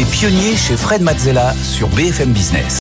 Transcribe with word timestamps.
Les 0.00 0.06
pionniers 0.06 0.56
chez 0.56 0.78
Fred 0.78 1.02
Mazzella 1.02 1.52
sur 1.62 1.88
BFM 1.88 2.32
Business. 2.32 2.78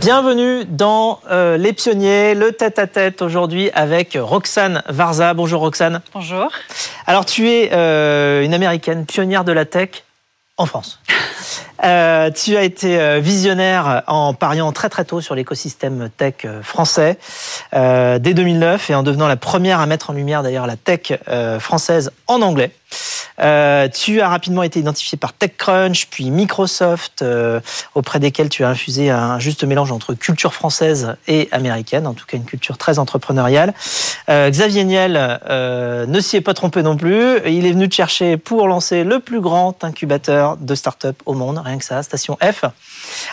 Bienvenue 0.00 0.64
dans 0.64 1.20
euh, 1.30 1.58
Les 1.58 1.74
Pionniers, 1.74 2.34
le 2.34 2.52
tête-à-tête 2.52 3.20
aujourd'hui 3.20 3.70
avec 3.74 4.16
Roxane 4.18 4.82
Varza. 4.88 5.34
Bonjour 5.34 5.60
Roxane. 5.60 6.00
Bonjour. 6.14 6.50
Alors 7.06 7.26
tu 7.26 7.50
es 7.50 7.68
euh, 7.74 8.42
une 8.44 8.54
américaine 8.54 9.04
pionnière 9.04 9.44
de 9.44 9.52
la 9.52 9.66
tech 9.66 10.04
en 10.56 10.64
France. 10.64 11.00
Euh, 11.84 12.30
tu 12.30 12.56
as 12.56 12.62
été 12.62 12.98
euh, 12.98 13.20
visionnaire 13.20 14.02
en 14.06 14.34
pariant 14.34 14.72
très 14.72 14.88
très 14.88 15.04
tôt 15.04 15.20
sur 15.20 15.34
l'écosystème 15.34 16.08
tech 16.16 16.34
euh, 16.44 16.62
français 16.62 17.18
dès 17.72 18.34
2009 18.34 18.90
et 18.90 18.94
en 18.94 19.02
devenant 19.02 19.28
la 19.28 19.36
première 19.36 19.80
à 19.80 19.86
mettre 19.86 20.10
en 20.10 20.12
lumière 20.12 20.42
d'ailleurs 20.42 20.66
la 20.66 20.76
tech 20.76 21.12
française 21.58 22.10
en 22.26 22.40
anglais. 22.42 22.72
Tu 23.38 24.20
as 24.20 24.28
rapidement 24.28 24.62
été 24.62 24.80
identifié 24.80 25.18
par 25.18 25.32
TechCrunch, 25.34 26.06
puis 26.10 26.30
Microsoft, 26.30 27.24
auprès 27.94 28.18
desquels 28.18 28.48
tu 28.48 28.64
as 28.64 28.68
infusé 28.68 29.10
un 29.10 29.38
juste 29.38 29.64
mélange 29.64 29.92
entre 29.92 30.14
culture 30.14 30.54
française 30.54 31.16
et 31.28 31.48
américaine, 31.52 32.06
en 32.06 32.14
tout 32.14 32.24
cas 32.26 32.36
une 32.36 32.44
culture 32.44 32.78
très 32.78 32.98
entrepreneuriale. 32.98 33.74
Xavier 34.28 34.84
Niel 34.84 35.40
ne 35.48 36.20
s'y 36.20 36.36
est 36.36 36.40
pas 36.40 36.54
trompé 36.54 36.82
non 36.82 36.96
plus. 36.96 37.40
Il 37.46 37.66
est 37.66 37.72
venu 37.72 37.88
te 37.88 37.94
chercher 37.94 38.36
pour 38.36 38.68
lancer 38.68 39.04
le 39.04 39.20
plus 39.20 39.40
grand 39.40 39.84
incubateur 39.84 40.56
de 40.56 40.74
start-up 40.74 41.20
au 41.26 41.34
monde, 41.34 41.62
rien 41.66 41.78
que 41.78 41.84
ça, 41.84 42.02
Station 42.02 42.38
F. 42.42 42.64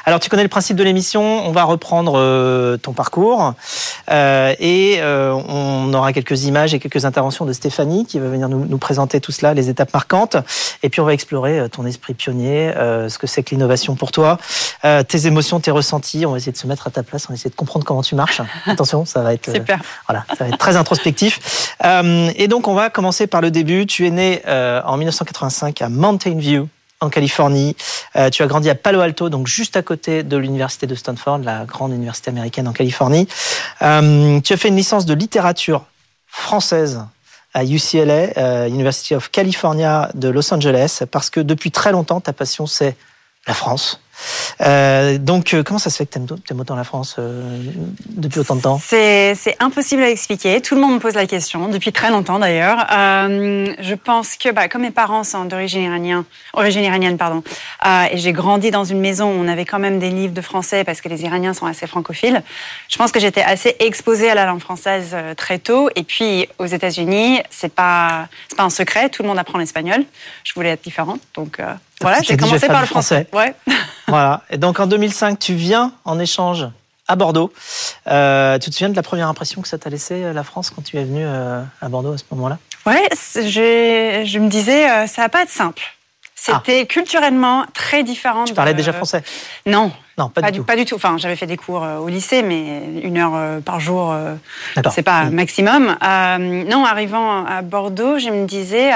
Alors 0.05 0.19
tu 0.19 0.29
connais 0.29 0.43
le 0.43 0.49
principe 0.49 0.75
de 0.75 0.83
l'émission, 0.83 1.21
on 1.45 1.51
va 1.51 1.63
reprendre 1.63 2.13
euh, 2.17 2.77
ton 2.77 2.93
parcours 2.93 3.53
euh, 4.09 4.53
et 4.59 4.97
euh, 4.99 5.33
on 5.33 5.93
aura 5.93 6.13
quelques 6.13 6.43
images 6.43 6.73
et 6.73 6.79
quelques 6.79 7.05
interventions 7.05 7.45
de 7.45 7.53
Stéphanie 7.53 8.05
qui 8.05 8.19
va 8.19 8.27
venir 8.27 8.49
nous, 8.49 8.65
nous 8.65 8.77
présenter 8.77 9.19
tout 9.21 9.31
cela, 9.31 9.53
les 9.53 9.69
étapes 9.69 9.93
marquantes. 9.93 10.37
Et 10.83 10.89
puis 10.89 10.99
on 10.99 11.05
va 11.05 11.13
explorer 11.13 11.59
euh, 11.59 11.67
ton 11.67 11.85
esprit 11.85 12.13
pionnier, 12.13 12.73
euh, 12.75 13.09
ce 13.09 13.17
que 13.17 13.27
c'est 13.27 13.43
que 13.43 13.51
l'innovation 13.51 13.95
pour 13.95 14.11
toi, 14.11 14.37
euh, 14.85 15.03
tes 15.03 15.27
émotions, 15.27 15.59
tes 15.59 15.71
ressentis. 15.71 16.25
On 16.25 16.31
va 16.31 16.37
essayer 16.37 16.51
de 16.51 16.57
se 16.57 16.67
mettre 16.67 16.87
à 16.87 16.91
ta 16.91 17.03
place, 17.03 17.25
on 17.27 17.29
va 17.29 17.35
essayer 17.35 17.49
de 17.49 17.55
comprendre 17.55 17.85
comment 17.85 18.03
tu 18.03 18.15
marches. 18.15 18.41
Attention, 18.65 19.05
ça 19.05 19.21
va 19.21 19.33
être 19.33 19.51
Super. 19.51 19.79
voilà, 20.07 20.25
ça 20.37 20.43
va 20.43 20.47
être 20.47 20.57
très 20.57 20.75
introspectif. 20.75 21.75
Euh, 21.85 22.31
et 22.35 22.47
donc 22.47 22.67
on 22.67 22.73
va 22.73 22.89
commencer 22.89 23.27
par 23.27 23.41
le 23.41 23.51
début. 23.51 23.85
Tu 23.85 24.07
es 24.07 24.11
né 24.11 24.41
euh, 24.47 24.81
en 24.85 24.97
1985 24.97 25.81
à 25.81 25.89
Mountain 25.89 26.37
View 26.37 26.67
en 27.03 27.09
Californie. 27.09 27.75
Euh, 28.15 28.29
tu 28.29 28.41
as 28.43 28.47
grandi 28.47 28.69
à 28.69 28.75
Palo 28.75 29.01
Alto, 29.01 29.29
donc 29.29 29.47
juste 29.47 29.77
à 29.77 29.81
côté 29.81 30.23
de 30.23 30.37
l'université 30.37 30.87
de 30.87 30.95
Stanford, 30.95 31.39
la 31.39 31.65
grande 31.65 31.91
université 31.91 32.29
américaine 32.29 32.67
en 32.67 32.73
Californie. 32.73 33.27
Euh, 33.81 34.39
tu 34.41 34.53
as 34.53 34.57
fait 34.57 34.69
une 34.69 34.75
licence 34.75 35.05
de 35.05 35.13
littérature 35.13 35.85
française 36.27 37.05
à 37.53 37.63
UCLA, 37.63 38.29
euh, 38.37 38.67
University 38.67 39.15
of 39.15 39.29
California 39.29 40.09
de 40.15 40.29
Los 40.29 40.53
Angeles, 40.53 41.03
parce 41.11 41.29
que 41.29 41.39
depuis 41.39 41.71
très 41.71 41.91
longtemps, 41.91 42.19
ta 42.19 42.33
passion, 42.33 42.65
c'est 42.65 42.95
la 43.45 43.53
France. 43.53 44.02
Euh, 44.61 45.17
donc, 45.17 45.53
euh, 45.53 45.63
comment 45.63 45.79
ça 45.79 45.89
se 45.89 45.97
fait 45.97 46.05
que 46.05 46.13
tu 46.13 46.53
aimes 46.53 46.59
autant 46.59 46.75
la 46.75 46.83
France 46.83 47.15
euh, 47.19 47.59
depuis 48.09 48.39
autant 48.39 48.55
de 48.55 48.61
temps? 48.61 48.79
C'est 48.79 49.35
impossible 49.59 50.03
à 50.03 50.09
expliquer. 50.09 50.61
Tout 50.61 50.75
le 50.75 50.81
monde 50.81 50.93
me 50.93 50.99
pose 50.99 51.15
la 51.15 51.25
question, 51.25 51.67
depuis 51.67 51.91
très 51.91 52.09
longtemps 52.09 52.39
d'ailleurs. 52.39 52.85
Je 52.89 53.95
pense 53.95 54.35
que, 54.35 54.51
bah, 54.51 54.67
comme 54.67 54.83
mes 54.83 54.91
parents 54.91 55.23
sont 55.23 55.45
d'origine 55.45 55.83
iranienne, 55.83 56.23
origine 56.53 56.83
iranienne, 56.83 57.17
pardon, 57.17 57.43
et 58.11 58.17
j'ai 58.17 58.33
grandi 58.33 58.71
dans 58.71 58.83
une 58.83 58.99
maison 58.99 59.29
où 59.29 59.43
on 59.43 59.47
avait 59.47 59.65
quand 59.65 59.79
même 59.79 59.99
des 59.99 60.09
livres 60.09 60.33
de 60.33 60.41
français 60.41 60.83
parce 60.83 61.01
que 61.01 61.09
les 61.09 61.23
Iraniens 61.23 61.53
sont 61.53 61.65
assez 61.65 61.87
francophiles. 61.87 62.43
Je 62.89 62.97
pense 62.97 63.11
que 63.11 63.19
j'étais 63.19 63.43
assez 63.43 63.75
exposée 63.79 64.29
à 64.29 64.35
la 64.35 64.45
langue 64.45 64.59
française 64.59 65.15
très 65.37 65.59
tôt. 65.59 65.89
Et 65.95 66.03
puis 66.03 66.47
aux 66.59 66.65
États-Unis, 66.65 67.41
c'est 67.49 67.73
pas 67.73 68.27
c'est 68.49 68.57
pas 68.57 68.63
un 68.63 68.69
secret. 68.69 69.09
Tout 69.09 69.23
le 69.23 69.29
monde 69.29 69.39
apprend 69.39 69.57
l'espagnol. 69.57 70.03
Je 70.43 70.53
voulais 70.53 70.69
être 70.69 70.83
différente, 70.83 71.21
donc 71.35 71.59
voilà. 72.01 72.21
J'ai 72.21 72.37
commencé 72.37 72.67
par 72.67 72.81
le 72.81 72.87
français. 72.87 73.27
Ouais. 73.33 73.53
Voilà. 74.07 74.41
Et 74.49 74.57
donc 74.57 74.79
en 74.81 74.85
2005, 74.85 75.39
tu 75.39 75.53
viens 75.53 75.93
en 76.03 76.19
échange 76.19 76.67
à 77.07 77.15
Bordeaux. 77.15 77.53
Euh, 78.07 78.59
tu 78.59 78.69
te 78.69 78.75
souviens 78.75 78.89
de 78.89 78.95
la 78.95 79.01
première 79.01 79.29
impression 79.29 79.61
que 79.61 79.67
ça 79.67 79.77
t'a 79.77 79.89
laissé 79.89 80.15
euh, 80.23 80.33
la 80.33 80.43
France 80.43 80.69
quand 80.75 80.81
tu 80.83 80.97
es 80.97 81.03
venu 81.05 81.21
euh, 81.23 81.63
à 81.81 81.87
Bordeaux 81.89 82.11
à 82.13 82.17
ce 82.17 82.23
moment-là? 82.31 82.57
Ouais, 82.85 83.07
je, 83.35 84.23
je 84.25 84.39
me 84.39 84.49
disais, 84.49 84.89
euh, 84.91 85.07
ça 85.07 85.21
va 85.23 85.29
pas 85.29 85.43
être 85.43 85.49
simple. 85.49 85.81
C'était 86.35 86.85
culturellement 86.85 87.65
très 87.73 88.03
différent. 88.03 88.41
Ah. 88.43 88.47
Tu 88.47 88.53
parlais 88.53 88.73
de- 88.73 88.77
déjà 88.77 88.91
français? 88.91 89.23
Non, 89.65 89.89
Non, 90.17 90.27
pas, 90.27 90.41
pas, 90.41 90.51
du 90.51 90.59
tout. 90.59 90.65
pas 90.65 90.75
du 90.75 90.83
tout. 90.83 90.95
Enfin, 90.95 91.15
j'avais 91.17 91.37
fait 91.37 91.47
des 91.47 91.55
cours 91.57 91.81
au 92.01 92.09
lycée, 92.09 92.43
mais 92.43 92.81
une 93.03 93.17
heure 93.17 93.61
par 93.63 93.79
jour, 93.79 94.13
c'est 94.91 95.01
pas 95.01 95.23
Mm. 95.25 95.29
maximum. 95.33 95.85
Non, 96.69 96.85
arrivant 96.85 97.45
à 97.45 97.61
Bordeaux, 97.61 98.19
je 98.19 98.29
me 98.29 98.45
disais, 98.45 98.91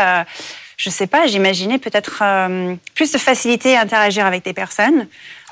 je 0.77 0.91
sais 0.91 1.07
pas, 1.07 1.25
j'imaginais 1.25 1.79
peut-être 1.79 2.19
euh, 2.21 2.75
plus 2.93 3.11
de 3.11 3.17
facilité 3.17 3.75
à 3.75 3.81
interagir 3.81 4.25
avec 4.27 4.45
des 4.45 4.53
personnes. 4.53 5.07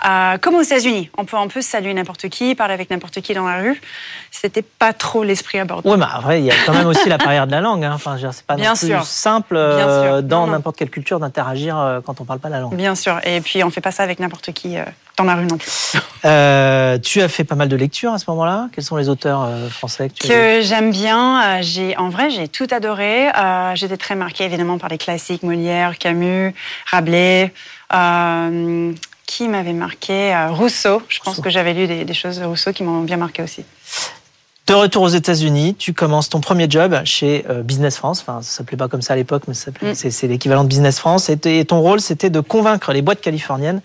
Euh, 0.07 0.37
comme 0.37 0.53
aux 0.53 0.61
États-Unis, 0.61 1.09
on 1.17 1.25
peut 1.25 1.35
un 1.37 1.47
peu 1.47 1.61
saluer 1.61 1.93
n'importe 1.95 2.29
qui, 2.29 2.53
parler 2.53 2.75
avec 2.75 2.91
n'importe 2.91 3.21
qui 3.21 3.33
dans 3.33 3.47
la 3.47 3.57
rue. 3.57 3.81
C'était 4.29 4.61
pas 4.61 4.93
trop 4.93 5.23
l'esprit 5.23 5.57
à 5.57 5.65
Bordeaux. 5.65 5.89
Oui, 5.91 5.97
mais 5.97 6.05
après, 6.11 6.39
il 6.41 6.45
y 6.45 6.51
a 6.51 6.55
quand 6.65 6.73
même 6.73 6.85
aussi 6.85 7.09
la 7.09 7.17
barrière 7.17 7.47
de 7.47 7.51
la 7.51 7.61
langue. 7.61 7.83
Hein. 7.83 7.93
Enfin, 7.95 8.17
c'est 8.19 8.45
pas 8.45 8.55
Bien 8.55 8.71
non 8.71 8.75
plus 8.77 8.87
sûr. 8.87 9.03
simple 9.03 9.55
Bien 9.55 9.87
euh, 9.89 10.17
sûr. 10.19 10.23
dans 10.23 10.45
n'importe 10.45 10.77
quelle 10.77 10.91
culture 10.91 11.19
d'interagir 11.19 11.79
euh, 11.79 12.01
quand 12.05 12.21
on 12.21 12.25
parle 12.25 12.39
pas 12.39 12.49
la 12.49 12.59
langue. 12.59 12.75
Bien 12.75 12.93
sûr. 12.93 13.19
Et 13.23 13.41
puis, 13.41 13.63
on 13.63 13.71
fait 13.71 13.81
pas 13.81 13.91
ça 13.91 14.03
avec 14.03 14.19
n'importe 14.19 14.51
qui 14.51 14.77
euh, 14.77 14.83
dans 15.17 15.23
la 15.23 15.35
rue 15.35 15.45
non 15.45 15.57
plus. 15.57 15.71
Euh, 16.25 16.97
tu 16.97 17.21
as 17.21 17.29
fait 17.29 17.43
pas 17.43 17.55
mal 17.55 17.69
de 17.69 17.75
lectures 17.75 18.11
à 18.13 18.17
ce 18.19 18.25
moment-là? 18.29 18.67
Quels 18.73 18.83
sont 18.83 18.97
les 18.97 19.07
auteurs 19.09 19.43
euh, 19.43 19.69
français 19.69 20.09
que 20.09 20.27
que 20.27 20.61
j'aime 20.61 20.91
bien. 20.91 21.41
Euh, 21.41 21.59
J'ai, 21.61 21.95
en 21.97 22.09
vrai, 22.09 22.29
j'ai 22.29 22.47
tout 22.47 22.67
adoré. 22.71 23.29
Euh, 23.29 23.71
J'étais 23.75 23.97
très 23.97 24.15
marquée 24.15 24.43
évidemment 24.43 24.77
par 24.77 24.89
les 24.89 24.97
classiques 24.97 25.43
Molière, 25.43 25.97
Camus, 25.97 26.53
Rabelais. 26.91 27.53
Euh, 27.93 28.91
qui 29.27 29.47
m'avait 29.47 29.73
marqué? 29.73 30.35
Rousseau. 30.49 31.01
Je 31.09 31.19
pense 31.19 31.29
Rousseau. 31.35 31.41
que 31.41 31.49
j'avais 31.49 31.73
lu 31.73 31.87
des, 31.87 32.05
des 32.05 32.13
choses 32.13 32.39
de 32.39 32.45
Rousseau 32.45 32.73
qui 32.73 32.83
m'ont 32.83 33.01
bien 33.01 33.17
marqué 33.17 33.41
aussi. 33.41 33.63
De 34.67 34.73
retour 34.73 35.03
aux 35.03 35.07
États-Unis, 35.09 35.75
tu 35.77 35.93
commences 35.93 36.29
ton 36.29 36.41
premier 36.41 36.67
job 36.69 36.99
chez 37.05 37.45
Business 37.63 37.97
France. 37.97 38.21
Enfin, 38.21 38.41
ça 38.41 38.57
s'appelait 38.57 38.77
pas 38.77 38.87
comme 38.87 39.01
ça 39.03 39.13
à 39.13 39.15
l'époque, 39.15 39.43
mais 39.47 39.53
Mm. 39.53 39.93
c'est 39.93 40.27
l'équivalent 40.27 40.63
de 40.63 40.69
Business 40.69 40.97
France. 40.99 41.29
Et 41.29 41.65
ton 41.65 41.79
rôle, 41.81 42.01
c'était 42.01 42.29
de 42.31 42.39
convaincre 42.39 42.91
les 42.91 43.01
boîtes 43.03 43.21
californiennes 43.21 43.81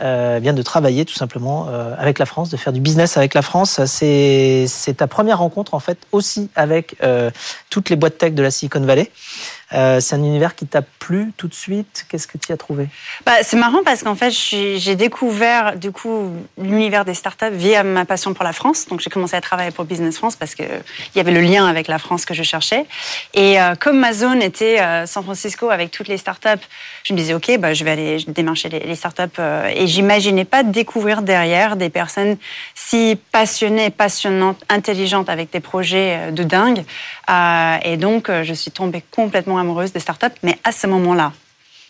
euh, 0.00 0.40
de 0.40 0.62
travailler 0.62 1.04
tout 1.04 1.14
simplement 1.14 1.68
euh, 1.68 1.94
avec 1.98 2.18
la 2.18 2.26
France, 2.26 2.50
de 2.50 2.56
faire 2.56 2.72
du 2.72 2.80
business 2.80 3.16
avec 3.16 3.34
la 3.34 3.42
France. 3.42 3.84
C'est 3.86 4.66
c'est 4.68 4.94
ta 4.94 5.06
première 5.06 5.38
rencontre 5.38 5.74
en 5.74 5.80
fait 5.80 5.98
aussi 6.12 6.50
avec 6.54 6.96
euh, 7.02 7.30
toutes 7.70 7.90
les 7.90 7.96
boîtes 7.96 8.18
tech 8.18 8.32
de 8.34 8.42
la 8.42 8.50
Silicon 8.50 8.80
Valley. 8.80 9.10
Euh, 9.72 10.00
c'est 10.00 10.14
un 10.14 10.18
univers 10.18 10.54
qui 10.54 10.66
t'a 10.66 10.82
plu 10.82 11.32
tout 11.36 11.48
de 11.48 11.54
suite? 11.54 12.06
Qu'est-ce 12.08 12.26
que 12.26 12.38
tu 12.38 12.52
as 12.52 12.56
trouvé? 12.56 12.88
Bah, 13.24 13.32
c'est 13.42 13.56
marrant 13.56 13.82
parce 13.84 14.02
qu'en 14.02 14.14
fait, 14.14 14.30
j'ai 14.30 14.96
découvert 14.96 15.76
du 15.76 15.90
coup 15.90 16.32
l'univers 16.58 17.04
des 17.04 17.14
startups 17.14 17.46
via 17.52 17.82
ma 17.82 18.04
passion 18.04 18.34
pour 18.34 18.44
la 18.44 18.52
France. 18.52 18.86
Donc, 18.88 19.00
j'ai 19.00 19.10
commencé 19.10 19.36
à 19.36 19.40
travailler 19.40 19.70
pour 19.70 19.84
Business 19.84 20.18
France 20.18 20.36
parce 20.36 20.54
que 20.54 20.62
il 20.62 21.18
y 21.18 21.20
avait 21.20 21.32
le 21.32 21.40
lien 21.40 21.66
avec 21.66 21.88
la 21.88 21.98
France 21.98 22.24
que 22.24 22.34
je 22.34 22.42
cherchais. 22.42 22.86
Et 23.32 23.60
euh, 23.60 23.74
comme 23.74 23.98
ma 23.98 24.12
zone 24.12 24.42
était 24.42 24.80
euh, 24.80 25.06
San 25.06 25.24
Francisco 25.24 25.70
avec 25.70 25.90
toutes 25.90 26.08
les 26.08 26.18
startups, 26.18 26.64
je 27.02 27.12
me 27.12 27.18
disais 27.18 27.34
ok, 27.34 27.58
bah, 27.58 27.74
je 27.74 27.84
vais 27.84 27.90
aller 27.90 28.24
démarcher 28.28 28.68
les, 28.68 28.80
les 28.80 28.94
startups. 28.94 29.40
et 29.74 29.86
j'imaginais 29.86 30.44
pas 30.44 30.62
découvrir 30.62 31.22
derrière 31.22 31.76
des 31.76 31.90
personnes 31.90 32.36
si 32.74 33.18
passionnées, 33.32 33.90
passionnantes, 33.90 34.62
intelligentes 34.68 35.28
avec 35.28 35.50
des 35.50 35.60
projets 35.60 36.32
de 36.32 36.42
dingue. 36.42 36.84
Et 37.84 37.96
donc, 37.96 38.30
je 38.30 38.52
suis 38.52 38.70
tombée 38.70 39.02
complètement 39.10 39.53
amoureuse 39.56 39.92
des 39.92 40.00
startups, 40.00 40.26
mais 40.42 40.58
à 40.64 40.72
ce 40.72 40.86
moment-là. 40.86 41.32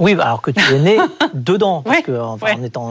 Oui, 0.01 0.13
alors 0.13 0.43
que 0.43 0.51
tu 0.51 0.61
es 0.75 0.79
né 0.81 0.99
dedans, 1.35 1.83
parce 1.83 1.97
Ouais, 1.99 2.03
que 2.03 2.19
enfin, 2.19 2.47
ouais. 2.47 2.57
en, 2.59 2.63
étant, 2.65 2.85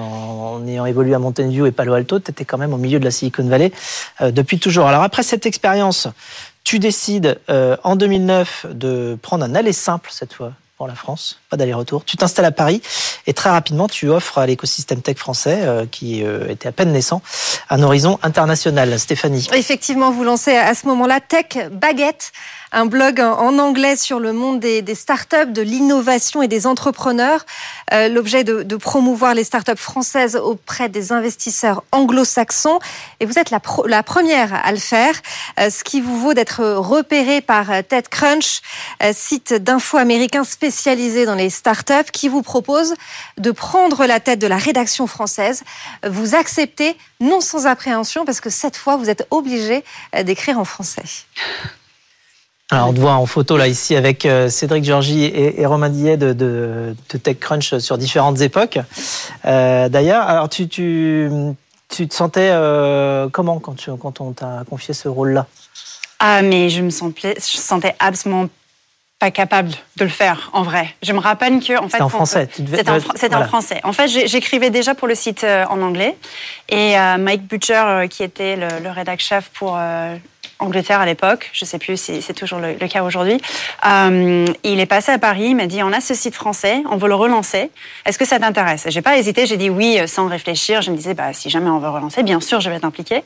en 0.55 0.67
ayant 0.67 0.85
évolué 0.85 1.13
à 1.13 1.19
Mountain 1.19 1.49
View 1.49 1.65
et 1.65 1.71
Palo 1.71 1.93
Alto, 1.93 2.19
tu 2.19 2.31
étais 2.31 2.45
quand 2.45 2.57
même 2.57 2.73
au 2.73 2.77
milieu 2.77 2.99
de 2.99 3.03
la 3.03 3.11
Silicon 3.11 3.45
Valley 3.47 3.71
euh, 4.21 4.31
depuis 4.31 4.57
toujours. 4.57 4.87
Alors 4.87 5.03
après 5.03 5.23
cette 5.23 5.45
expérience, 5.45 6.07
tu 6.63 6.79
décides 6.79 7.39
euh, 7.49 7.75
en 7.83 7.97
2009 7.97 8.67
de 8.71 9.17
prendre 9.21 9.43
un 9.43 9.53
aller 9.53 9.73
simple 9.73 10.09
cette 10.13 10.31
fois 10.33 10.53
pour 10.77 10.87
la 10.87 10.95
France, 10.95 11.39
pas 11.49 11.57
d'aller-retour. 11.57 12.03
Tu 12.03 12.17
t'installes 12.17 12.45
à 12.45 12.51
Paris 12.51 12.81
et 13.27 13.33
très 13.33 13.49
rapidement 13.49 13.87
tu 13.87 14.09
offres 14.09 14.39
à 14.39 14.45
l'écosystème 14.47 15.01
tech 15.01 15.17
français, 15.17 15.59
euh, 15.61 15.85
qui 15.89 16.23
euh, 16.23 16.49
était 16.49 16.67
à 16.67 16.71
peine 16.71 16.91
naissant, 16.91 17.21
un 17.69 17.83
horizon 17.83 18.17
international. 18.23 18.97
Stéphanie. 18.97 19.47
Effectivement, 19.53 20.11
vous 20.11 20.23
lancez 20.23 20.55
à 20.55 20.73
ce 20.73 20.87
moment-là 20.87 21.19
Tech 21.19 21.69
Baguette, 21.71 22.31
un 22.73 22.87
blog 22.87 23.19
en 23.19 23.59
anglais 23.59 23.95
sur 23.95 24.19
le 24.19 24.33
monde 24.33 24.59
des, 24.59 24.95
startups, 24.95 25.51
de 25.51 25.61
l'innovation 25.61 26.41
et 26.41 26.47
des 26.47 26.67
entrepreneurs. 26.67 27.45
Euh, 27.93 28.09
L'objet 28.09 28.43
de, 28.43 28.75
promouvoir 28.75 29.35
les 29.35 29.43
startups 29.43 29.77
françaises 29.77 30.35
auprès 30.35 30.89
des 30.89 31.11
investisseurs 31.11 31.83
anglo-saxons. 31.91 32.79
Et 33.19 33.25
vous 33.25 33.37
êtes 33.37 33.51
la, 33.51 34.03
première 34.03 34.53
à 34.65 34.71
le 34.71 34.79
faire, 34.79 35.13
euh, 35.59 35.69
ce 35.69 35.83
qui 35.83 36.01
vous 36.01 36.19
vaut 36.19 36.33
d'être 36.33 36.63
repéré 36.63 37.41
par 37.41 37.71
euh, 37.71 37.81
TechCrunch, 37.81 38.61
euh, 39.03 39.11
site 39.13 39.53
d'info 39.53 39.97
américain 39.97 40.43
spécialisé 40.43 41.25
dans 41.25 41.35
les 41.35 41.51
startups, 41.51 42.11
qui 42.11 42.27
vous 42.27 42.41
propose 42.41 42.95
de 43.37 43.51
prendre 43.51 44.05
la 44.05 44.19
tête 44.19 44.39
de 44.39 44.47
la 44.47 44.57
rédaction 44.57 45.05
française. 45.05 45.63
Vous 46.07 46.35
acceptez, 46.35 46.97
non 47.19 47.39
sans 47.39 47.67
appréhension, 47.67 48.25
parce 48.25 48.41
que 48.41 48.49
cette 48.49 48.75
fois, 48.75 48.97
vous 48.97 49.09
êtes 49.09 49.27
obligé 49.29 49.83
d'écrire 50.23 50.57
en 50.57 50.65
français. 50.65 51.03
Alors, 52.71 52.89
on 52.89 52.93
te 52.93 52.99
voit 52.99 53.13
en 53.13 53.25
photo 53.25 53.57
là 53.57 53.67
ici 53.67 53.95
avec 53.95 54.25
euh, 54.25 54.49
Cédric 54.49 54.83
Georgie 54.83 55.25
et, 55.25 55.65
Romain 55.65 55.89
Dillet 55.89 56.17
de, 56.17 56.33
de, 56.33 56.95
TechCrunch 57.17 57.77
sur 57.77 57.97
différentes 57.97 58.41
époques. 58.41 58.79
Euh, 59.45 59.89
D'ailleurs, 59.89 60.23
alors 60.23 60.49
tu, 60.49 60.67
tu, 60.67 61.29
tu, 61.89 62.07
te 62.07 62.13
sentais 62.15 62.49
euh, 62.51 63.27
comment 63.31 63.59
quand, 63.59 63.75
tu, 63.75 63.91
quand 63.97 64.21
on 64.21 64.31
t'a 64.31 64.63
confié 64.69 64.93
ce 64.93 65.07
rôle-là? 65.07 65.45
Ah, 66.19 66.41
mais 66.41 66.69
je 66.69 66.81
me 66.81 66.89
sentais, 66.89 67.35
je 67.35 67.57
sentais 67.57 67.95
absolument 67.99 68.47
pas 69.19 69.29
capable 69.29 69.71
de 69.97 70.05
le 70.05 70.09
faire 70.09 70.49
en 70.53 70.63
vrai. 70.63 70.87
Je 71.03 71.11
me 71.11 71.19
rappelle 71.19 71.59
que 71.59 71.77
en 71.77 71.89
fait, 71.89 72.01
en 72.01 72.09
français. 72.09 72.49
C'était 72.55 72.89
en, 72.89 72.95
en, 73.41 73.45
français. 73.45 73.81
En 73.83 73.93
fait, 73.93 74.07
j'écrivais 74.07 74.69
déjà 74.69 74.95
pour 74.95 75.09
le 75.09 75.15
site 75.15 75.45
en 75.69 75.81
anglais 75.81 76.15
et 76.69 76.95
Mike 77.19 77.45
Butcher, 77.47 78.05
qui 78.09 78.23
était 78.23 78.55
le, 78.55 78.81
le 78.81 78.89
rédac 78.89 79.19
chef 79.19 79.49
pour 79.53 79.77
Angleterre 80.59 81.01
à 81.01 81.05
l'époque, 81.05 81.49
je 81.53 81.65
ne 81.65 81.67
sais 81.67 81.79
plus 81.79 81.99
si 81.99 82.21
c'est 82.21 82.33
toujours 82.33 82.59
le, 82.59 82.75
cas 82.87 83.03
aujourd'hui. 83.03 83.39
Euh, 83.85 84.45
il 84.63 84.79
est 84.79 84.85
passé 84.85 85.11
à 85.11 85.19
Paris, 85.19 85.47
il 85.47 85.55
m'a 85.55 85.65
dit 85.65 85.83
on 85.83 85.91
a 85.91 85.99
ce 85.99 86.13
site 86.13 86.35
français, 86.35 86.83
on 86.89 86.97
veut 86.97 87.07
le 87.07 87.15
relancer. 87.15 87.71
Est-ce 88.05 88.17
que 88.17 88.25
ça 88.25 88.39
t'intéresse? 88.39 88.85
J'ai 88.89 89.01
pas 89.01 89.17
hésité, 89.17 89.45
j'ai 89.45 89.57
dit 89.57 89.69
oui 89.69 89.99
sans 90.07 90.27
réfléchir. 90.27 90.81
Je 90.81 90.91
me 90.91 90.95
disais 90.95 91.13
bah 91.13 91.33
si 91.33 91.49
jamais 91.49 91.69
on 91.69 91.79
veut 91.79 91.89
relancer, 91.89 92.23
bien 92.23 92.39
sûr 92.39 92.61
je 92.61 92.69
vais 92.69 92.77
être 92.77 92.85
impliquée. 92.85 93.23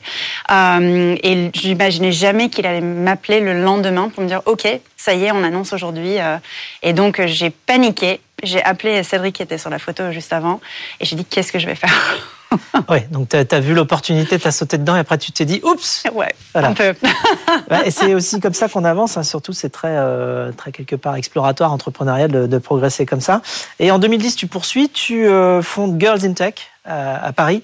Euh, 0.50 1.16
et 1.22 1.50
j'imaginais 1.52 2.12
jamais 2.12 2.48
qu'il 2.48 2.66
allait 2.66 2.80
m'appeler 2.80 3.40
le 3.40 3.62
lendemain 3.62 4.08
pour 4.08 4.22
me 4.22 4.28
dire 4.28 4.42
ok 4.46 4.66
ça 4.96 5.14
y 5.14 5.24
est 5.24 5.32
on 5.32 5.44
annonce 5.44 5.72
aujourd'hui. 5.72 6.18
Euh. 6.18 6.38
et 6.82 6.92
donc 6.92 7.24
j'ai 7.26 7.50
paniqué. 7.50 8.20
J'ai 8.42 8.62
appelé 8.62 9.02
Cédric 9.02 9.34
qui 9.36 9.42
était 9.42 9.58
sur 9.58 9.70
la 9.70 9.78
photo 9.78 10.12
juste 10.12 10.32
avant 10.32 10.60
et 11.00 11.04
j'ai 11.04 11.16
dit 11.16 11.24
qu'est-ce 11.24 11.52
que 11.52 11.58
je 11.58 11.66
vais 11.66 11.74
faire? 11.74 11.90
Oui, 12.88 13.00
donc 13.10 13.28
tu 13.28 13.36
as, 13.36 13.60
vu 13.60 13.74
l'opportunité, 13.74 14.38
tu 14.38 14.48
as 14.48 14.52
sauté 14.52 14.78
dedans 14.78 14.96
et 14.96 15.00
après 15.00 15.18
tu 15.18 15.32
t'es 15.32 15.44
dit 15.44 15.60
oups 15.62 16.04
Ouais, 16.14 16.34
un 16.54 16.72
peu. 16.72 16.94
et 17.84 17.90
c'est 17.90 18.14
aussi 18.14 18.40
comme 18.40 18.54
ça 18.54 18.68
qu'on 18.68 18.84
avance, 18.84 19.16
hein. 19.16 19.22
surtout 19.22 19.52
c'est 19.52 19.68
très, 19.68 19.96
euh, 19.96 20.52
très 20.52 20.72
quelque 20.72 20.96
part 20.96 21.16
exploratoire, 21.16 21.72
entrepreneurial 21.72 22.48
de, 22.48 22.58
progresser 22.58 23.06
comme 23.06 23.20
ça. 23.20 23.40
Et 23.78 23.90
en 23.90 23.98
2010, 23.98 24.36
tu 24.36 24.46
poursuis, 24.46 24.88
tu 24.88 25.26
euh, 25.26 25.62
fondes 25.62 26.00
Girls 26.00 26.24
in 26.24 26.32
Tech 26.32 26.54
euh, 26.88 27.16
à 27.22 27.32
Paris, 27.32 27.62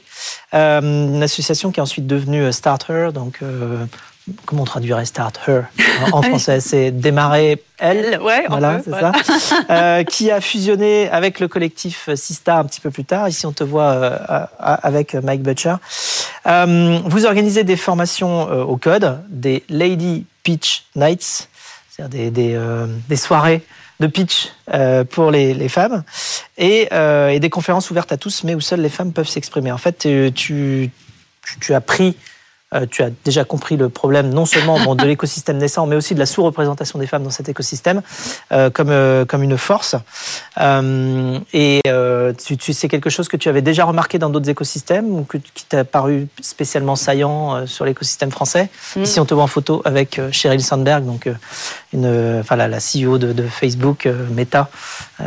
une 0.53 1.23
association 1.23 1.73
qui 1.73 1.81
est 1.81 1.83
ensuite 1.83 2.07
devenue 2.07 2.53
Starter, 2.53 3.11
donc 3.13 3.41
comment 4.47 4.63
on 4.63 4.67
traduirait 4.67 5.05
start? 5.05 5.41
Her 5.47 5.65
en 6.13 6.23
français 6.23 6.61
C'est 6.61 6.91
démarrer 6.91 7.63
elle. 7.79 8.21
Ouais, 8.21 8.45
voilà, 8.49 8.81
c'est 8.85 8.91
ça. 8.91 9.13
Euh, 9.71 10.05
qui 10.05 10.31
a 10.31 10.41
fusionné 10.41 11.09
avec 11.11 11.41
le 11.41 11.49
collectif 11.49 12.09
Sista 12.15 12.59
un 12.59 12.65
petit 12.65 12.81
peu 12.81 12.91
plus 12.91 13.05
tard. 13.05 13.29
Ici, 13.29 13.47
on 13.47 13.53
te 13.53 13.65
voit 13.65 13.93
euh, 13.93 14.47
avec 14.59 15.15
Mike 15.15 15.43
Butcher. 15.43 15.77
Euh, 16.47 16.99
vous 17.05 17.27
organisez 17.27 17.65
des 17.65 17.77
formations 17.77 18.43
au 18.43 18.77
code, 18.77 19.21
des 19.29 19.65
Lady 19.69 20.27
Pitch 20.43 20.85
Nights, 20.95 21.49
c'est-à-dire 21.91 22.31
des, 22.31 22.59
des, 23.09 23.17
soirées 23.17 23.63
de 24.01 24.07
pitch 24.07 24.53
pour 25.11 25.31
les, 25.31 25.55
les 25.55 25.69
femmes 25.69 26.05
et, 26.59 26.89
et, 26.93 27.41
des 27.41 27.51
conférences 27.51 27.91
ouvertes 27.91 28.13
à 28.13 28.17
tous, 28.17 28.45
mais 28.45 28.55
où 28.55 28.61
seules 28.61 28.83
les 28.83 28.89
femmes 28.89 29.13
peuvent 29.13 29.29
s'exprimer. 29.29 29.73
En 29.73 29.79
fait, 29.79 29.99
tu, 29.99 30.33
tu, 30.35 30.91
tu 31.61 31.75
as 31.75 31.81
pris 31.81 32.17
euh, 32.75 32.87
tu 32.91 33.03
as 33.03 33.11
déjà 33.25 33.45
compris 33.45 33.77
le 33.77 33.89
problème 33.89 34.31
non 34.31 34.47
seulement 34.47 34.95
de 34.95 35.05
l'écosystème 35.07 35.59
naissant, 35.59 35.87
mais 35.87 35.97
aussi 35.97 36.15
de 36.15 36.19
la 36.19 36.27
sous-représentation 36.27 36.99
des 36.99 37.07
femmes 37.07 37.23
dans 37.23 37.31
cet 37.31 37.49
écosystème 37.49 38.03
euh, 38.53 38.71
comme, 38.71 38.91
euh, 38.91 39.25
comme 39.25 39.43
une 39.43 39.59
force. 39.59 39.95
et 41.53 41.81
tu, 42.45 42.57
tu 42.57 42.73
c'est 42.73 42.89
quelque 42.89 43.11
chose 43.11 43.29
que 43.29 43.37
tu 43.37 43.49
avais 43.49 43.63
déjà 43.63 43.85
remarqué 43.85 44.19
dans 44.19 44.31
d'autres 44.31 44.49
écosystèmes 44.49 45.11
ou 45.11 45.25
que, 45.25 45.39
qui 45.39 45.65
t'a 45.65 45.85
paru 45.85 46.29
spécialement 46.41 46.97
saillant 46.97 47.67
sur 47.67 47.85
l'écosystème 47.85 48.31
français? 48.31 48.69
Mm. 48.97 49.03
Ici, 49.03 49.21
on 49.21 49.25
te 49.25 49.35
voit 49.35 49.45
en 49.45 49.49
photo 49.49 49.83
avec 49.85 50.21
Sheryl 50.33 50.63
Sandberg, 50.63 51.05
donc 51.05 51.29
une, 51.93 52.41
enfin, 52.41 52.57
la, 52.57 52.69
la 52.69 52.79
CEO 52.79 53.19
de, 53.19 53.33
de 53.33 53.45
Facebook, 53.45 54.09
Meta, 54.33 54.69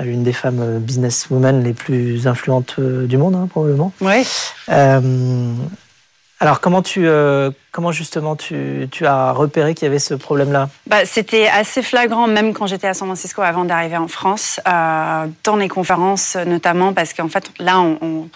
une 0.04 0.24
des 0.24 0.34
femmes 0.34 0.80
businesswomen 0.80 1.64
les 1.64 1.74
plus 1.74 2.28
influentes 2.28 2.80
du 2.80 3.18
monde, 3.18 3.36
hein, 3.36 3.48
probablement. 3.50 3.94
Oui. 4.02 4.26
Alors 6.40 6.60
comment 6.60 6.84
tu 6.84 7.08
euh, 7.08 7.50
comment 7.72 7.92
justement 7.92 8.36
tu, 8.36 8.88
tu 8.92 9.08
as 9.08 9.32
repéré 9.32 9.74
qu'il 9.74 9.86
y 9.86 9.90
avait 9.90 10.00
ce 10.00 10.14
problème-là? 10.14 10.70
Bah, 10.86 11.06
C'était 11.06 11.48
assez 11.48 11.82
flagrant 11.82 12.28
même 12.28 12.54
quand 12.54 12.68
j'étais 12.68 12.88
à 12.88 12.94
San 12.94 13.08
Francisco 13.08 13.42
avant 13.42 13.66
d'arriver 13.66 13.98
en 13.98 14.08
France, 14.08 14.60
euh, 14.68 15.26
dans 15.44 15.56
les 15.56 15.68
conférences 15.68 16.36
notamment 16.36 16.94
parce 16.94 17.14
qu'en 17.14 17.30
fait 17.30 17.52
là 17.60 17.80
on, 17.80 18.30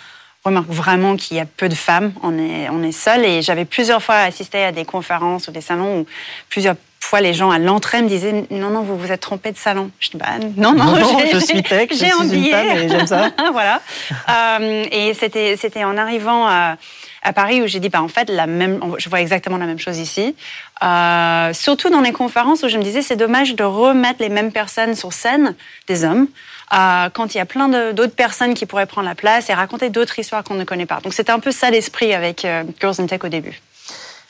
remarque 0.44 0.70
vraiment 0.70 1.18
qu'il 1.18 1.38
y 1.38 1.40
a 1.40 1.46
peu 1.46 1.70
de 1.70 1.76
femmes, 1.76 2.14
on 2.24 2.36
est 2.40 2.68
on 2.72 2.82
est 2.82 2.92
seul 2.92 3.24
et 3.24 3.44
j'avais 3.44 3.66
plusieurs 3.66 4.02
fois 4.02 4.16
assisté 4.16 4.64
à 4.64 4.72
des 4.72 4.86
conférences 4.86 5.48
ou 5.48 5.52
des 5.52 5.62
salons 5.62 6.00
où 6.00 6.06
plusieurs 6.50 6.74
fois 7.00 7.22
les 7.22 7.36
gens 7.36 7.52
à 7.52 7.60
l'entrée 7.60 8.02
me 8.02 8.08
disaient 8.08 8.48
non 8.50 8.72
non 8.72 8.82
vous 8.82 8.98
vous 8.98 9.12
êtes 9.12 9.22
trompé 9.22 9.52
de 9.52 9.58
salon. 9.58 9.92
Je 10.00 10.10
dis 10.10 10.18
bah 10.18 10.26
non 10.58 10.74
non, 10.74 10.86
non 10.86 10.96
je 11.32 11.38
suis 11.38 11.62
tech, 11.62 11.90
j'ai 11.96 12.12
un 12.12 12.26
billet. 12.26 12.90
j'aime 12.90 13.06
ça. 13.06 13.30
voilà. 13.52 13.82
Euh, 14.30 14.86
et 14.92 15.14
c'était 15.14 15.58
c'était 15.58 15.84
en 15.84 15.96
arrivant 15.96 16.48
à 16.48 16.78
à 17.22 17.34
Paris 17.34 17.62
où 17.62 17.68
j'ai 17.68 17.80
dit, 17.80 17.90
bah, 17.90 18.02
en 18.02 18.08
fait, 18.08 18.30
la 18.30 18.48
même, 18.48 18.80
je 18.98 19.10
vois 19.10 19.22
exactement 19.22 19.58
la 19.58 19.66
même 19.66 19.80
chose 19.80 20.00
ici. 20.00 20.36
Euh, 20.84 21.54
surtout 21.54 21.90
dans 21.90 22.02
les 22.02 22.12
conférences 22.12 22.64
où 22.64 22.68
je 22.68 22.78
me 22.78 22.84
disais, 22.84 23.02
c'est 23.02 23.16
dommage 23.16 23.56
de 23.56 23.64
remettre 23.64 24.22
les 24.22 24.30
mêmes 24.30 24.52
personnes 24.52 24.96
sur 24.96 25.14
scène, 25.14 25.56
des 25.88 26.04
hommes, 26.04 26.28
euh, 26.74 27.10
quand 27.14 27.36
il 27.36 27.38
y 27.38 27.42
a 27.42 27.46
plein 27.46 27.92
d'autres 27.94 28.16
personnes 28.16 28.54
qui 28.54 28.66
pourraient 28.66 28.86
prendre 28.86 29.08
la 29.08 29.16
place 29.16 29.50
et 29.50 29.54
raconter 29.54 29.90
d'autres 29.90 30.18
histoires 30.18 30.44
qu'on 30.44 30.56
ne 30.56 30.64
connaît 30.64 30.86
pas. 30.86 31.00
Donc 31.02 31.14
c'était 31.14 31.32
un 31.32 31.40
peu 31.40 31.52
ça 31.52 31.70
l'esprit 31.70 32.14
avec 32.14 32.46
euh, 32.46 32.64
Girls 32.80 32.96
in 33.00 33.06
Tech 33.06 33.24
au 33.24 33.30
début. 33.30 33.62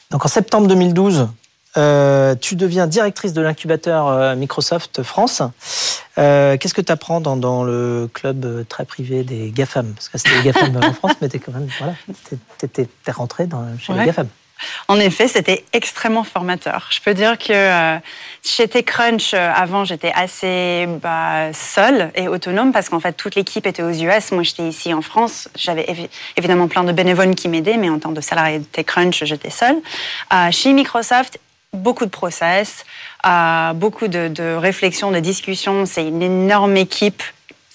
Donc 0.10 0.26
en 0.26 0.28
septembre 0.28 0.68
2012, 0.68 1.30
euh, 1.78 2.36
tu 2.36 2.56
deviens 2.56 2.86
directrice 2.88 3.34
de 3.34 3.42
l'incubateur 3.42 4.08
euh, 4.08 4.36
Microsoft 4.36 5.04
France. 5.04 5.42
Euh, 6.18 6.58
qu'est-ce 6.58 6.74
que 6.74 6.82
tu 6.82 6.92
apprends 6.92 7.22
dans, 7.22 7.38
dans, 7.38 7.64
le 7.64 8.10
club 8.14 8.66
très 8.68 8.84
privé 8.84 9.24
des 9.24 9.52
GAFAM? 9.52 9.94
Parce 9.94 10.10
que 10.10 10.18
c'était 10.18 10.36
les 10.38 10.44
GAFAM 10.44 10.76
en 10.84 10.94
France, 10.94 11.14
mais 11.22 11.30
tu 11.30 11.40
quand 11.40 11.54
même, 11.54 11.70
voilà, 11.80 11.94
t'es 12.74 13.12
rentré 13.12 13.48
dans, 13.48 13.66
chez 13.78 13.94
les 13.94 14.06
GAFAM. 14.06 14.28
En 14.88 15.00
effet, 15.00 15.28
c'était 15.28 15.64
extrêmement 15.74 16.24
formateur. 16.24 16.88
Je 16.92 17.00
peux 17.02 17.16
dire 17.16 17.40
que 17.40 17.52
euh, 17.52 17.98
chez 18.44 18.68
TechCrunch, 18.68 19.34
avant, 19.34 19.86
j'étais 19.86 20.12
assez 20.14 20.88
bah, 21.02 21.52
seule 21.52 22.12
et 22.14 22.28
autonome 22.28 22.72
parce 22.72 22.90
qu'en 22.90 23.00
fait, 23.00 23.14
toute 23.14 23.34
l'équipe 23.34 23.66
était 23.66 23.82
aux 23.82 23.90
US. 23.90 24.32
Moi, 24.32 24.44
j'étais 24.44 24.68
ici 24.68 24.94
en 24.94 25.02
France. 25.02 25.50
J'avais 25.56 25.88
évidemment 26.38 26.68
plein 26.68 26.84
de 26.84 26.92
bénévoles 26.92 27.34
qui 27.34 27.48
m'aidaient, 27.48 27.78
mais 27.78 27.90
en 27.90 27.98
tant 27.98 28.14
que 28.14 28.22
salarié 28.22 28.60
de 28.60 28.66
TechCrunch, 28.66 29.24
j'étais 29.24 29.50
seule. 29.50 29.78
chez 30.52 30.74
Microsoft, 30.74 31.40
beaucoup 31.74 32.06
de 32.06 32.12
process, 32.12 32.86
euh, 33.26 33.74
beaucoup 33.74 34.08
de, 34.08 34.28
de 34.28 34.56
réflexions, 34.56 35.12
de 35.12 35.20
discussions. 35.20 35.86
C'est 35.86 36.08
une 36.08 36.22
énorme 36.22 36.78
équipe 36.78 37.24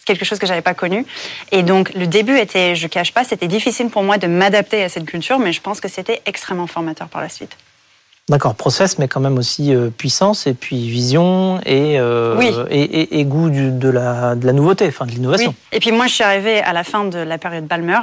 quelque 0.04 0.24
chose 0.24 0.38
que 0.38 0.46
j'avais 0.46 0.62
pas 0.62 0.74
connu. 0.74 1.04
Et 1.50 1.64
donc, 1.64 1.92
le 1.94 2.06
début 2.06 2.38
était, 2.38 2.76
je 2.76 2.86
cache 2.86 3.12
pas, 3.12 3.24
c'était 3.24 3.48
difficile 3.48 3.90
pour 3.90 4.04
moi 4.04 4.18
de 4.18 4.28
m'adapter 4.28 4.84
à 4.84 4.88
cette 4.88 5.04
culture, 5.04 5.40
mais 5.40 5.52
je 5.52 5.60
pense 5.60 5.80
que 5.80 5.88
c'était 5.88 6.22
extrêmement 6.26 6.68
formateur 6.68 7.08
par 7.08 7.20
la 7.20 7.28
suite. 7.28 7.56
D'accord, 8.28 8.54
process, 8.54 9.00
mais 9.00 9.08
quand 9.08 9.18
même 9.18 9.36
aussi 9.36 9.74
euh, 9.74 9.90
puissance 9.90 10.46
et 10.46 10.54
puis 10.54 10.88
vision 10.88 11.60
et, 11.66 11.98
euh, 11.98 12.66
et, 12.70 13.18
et, 13.18 13.24
goût 13.24 13.50
de, 13.50 13.88
la, 13.88 14.36
de 14.36 14.46
la 14.46 14.52
nouveauté, 14.52 14.86
enfin 14.86 15.06
de 15.06 15.10
l'innovation. 15.10 15.50
Oui. 15.50 15.76
Et 15.76 15.80
puis 15.80 15.90
moi, 15.90 16.06
je 16.06 16.14
suis 16.14 16.24
arrivée 16.24 16.60
à 16.60 16.72
la 16.72 16.84
fin 16.84 17.02
de 17.02 17.18
la 17.18 17.38
période 17.38 17.66
Balmer 17.66 18.00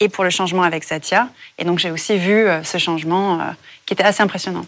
et 0.00 0.08
pour 0.08 0.24
le 0.24 0.30
changement 0.30 0.62
avec 0.62 0.84
Satya. 0.84 1.28
Et 1.58 1.64
donc, 1.64 1.80
j'ai 1.80 1.90
aussi 1.90 2.16
vu 2.16 2.46
ce 2.64 2.78
changement 2.78 3.40
qui 3.84 3.92
était 3.92 4.04
assez 4.04 4.22
impressionnant. 4.22 4.64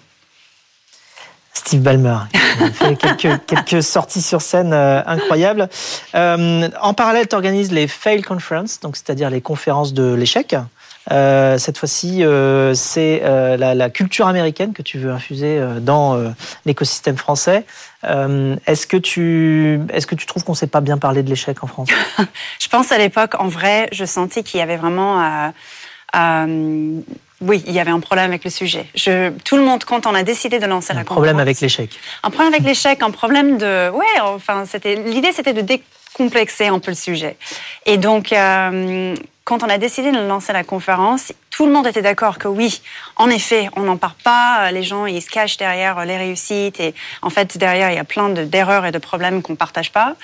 Steve 1.67 1.81
Ballmer, 1.81 2.19
a 2.61 2.71
fait 2.71 2.95
quelques, 3.47 3.83
sorties 3.83 4.21
sur 4.21 4.43
scène 4.43 4.75
euh, 4.75 5.01
incroyables. 5.07 5.71
Euh, 6.15 6.69
en 6.81 6.93
parallèle, 6.93 7.27
tu 7.27 7.35
organises 7.35 7.73
les 7.73 7.89
Fail 7.89 8.21
Conference, 8.21 8.81
donc 8.81 8.97
c'est-à-dire 8.97 9.31
les 9.31 9.41
conférences 9.41 9.95
de 9.95 10.13
l'échec. 10.13 10.55
Euh, 11.11 11.57
cette 11.57 11.79
fois-ci, 11.79 12.23
c'est 12.75 13.23
la, 13.57 13.91
culture 13.91 14.27
américaine 14.27 14.75
que 14.75 14.83
tu 14.83 14.99
veux 14.99 15.11
infuser 15.11 15.59
dans 15.81 16.23
l'écosystème 16.67 17.17
français. 17.17 17.65
est-ce 18.03 18.87
que 18.87 18.99
tu, 18.99 19.81
est-ce 19.91 20.07
que 20.07 20.15
tu 20.15 20.27
trouves 20.27 20.45
qu'on 20.45 20.55
s'est 20.55 20.67
pas 20.67 20.83
bien 20.83 20.99
parlé 20.99 21.23
de 21.23 21.31
l'échec 21.31 21.65
en 21.65 21.67
France? 21.67 21.89
Je 22.61 22.69
pense 22.69 22.93
à 22.93 22.99
l'époque, 22.99 23.37
en 23.39 23.49
vrai, 23.49 23.89
je 23.93 24.05
sentais 24.05 24.43
qu'il 24.43 24.61
y 24.61 24.63
avait 24.63 24.77
vraiment 24.77 25.53
oui, 27.45 27.63
il 27.67 27.73
y 27.73 27.81
avait 27.81 27.91
un 27.91 28.01
problème 28.01 28.31
avec 28.31 28.45
le 28.45 28.51
sujet. 28.51 28.87
Je, 28.95 29.31
tout 29.45 29.57
le 29.57 29.63
monde, 29.63 29.85
quand 29.85 30.07
on 30.07 30.15
a 30.15 30.23
décidé 30.23 30.59
de 30.59 30.67
lancer 30.67 30.93
un 30.93 30.97
la 30.97 31.01
Un 31.03 31.05
problème 31.05 31.39
avec 31.39 31.61
l'échec. 31.61 31.91
Un 32.23 32.31
problème 32.31 32.55
avec 32.55 32.67
l'échec, 32.67 33.03
un 33.03 33.11
problème 33.11 33.59
de... 33.59 33.91
Ouais, 33.91 34.21
enfin, 34.23 34.65
c'était 34.67 34.97
l'idée, 34.97 35.33
c'était 35.33 35.53
de 35.53 35.61
décomplexer 35.61 36.69
un 36.69 36.79
peu 36.79 36.91
le 36.91 36.97
sujet. 36.97 37.37
Et 37.85 37.99
donc, 37.99 38.33
euh, 38.33 39.15
quand 39.45 39.63
on 39.63 39.69
a 39.69 39.77
décidé 39.77 40.11
de 40.11 40.19
lancer 40.19 40.55
la 40.55 40.65
conférence, 40.65 41.33
tout 41.51 41.67
le 41.67 41.73
monde 41.73 41.87
était 41.87 42.03
d'accord 42.03 42.39
que 42.39 42.49
oui, 42.49 42.81
en 43.17 43.29
effet, 43.29 43.69
on 43.77 43.83
n'en 43.83 43.99
parle 43.99 44.15
pas. 44.25 44.71
Les 44.73 44.83
gens, 44.83 45.05
ils 45.05 45.21
se 45.21 45.29
cachent 45.29 45.59
derrière 45.59 46.03
les 46.07 46.17
réussites. 46.17 46.81
Et 46.81 46.95
en 47.21 47.31
fait, 47.31 47.59
derrière, 47.59 47.91
il 47.91 47.97
y 47.97 48.01
a 48.01 48.05
plein 48.05 48.31
d'erreurs 48.31 48.87
et 48.87 48.93
de 48.93 48.99
problèmes 48.99 49.43
qu'on 49.43 49.53
ne 49.53 49.59
partage 49.59 49.93
pas. 49.93 50.15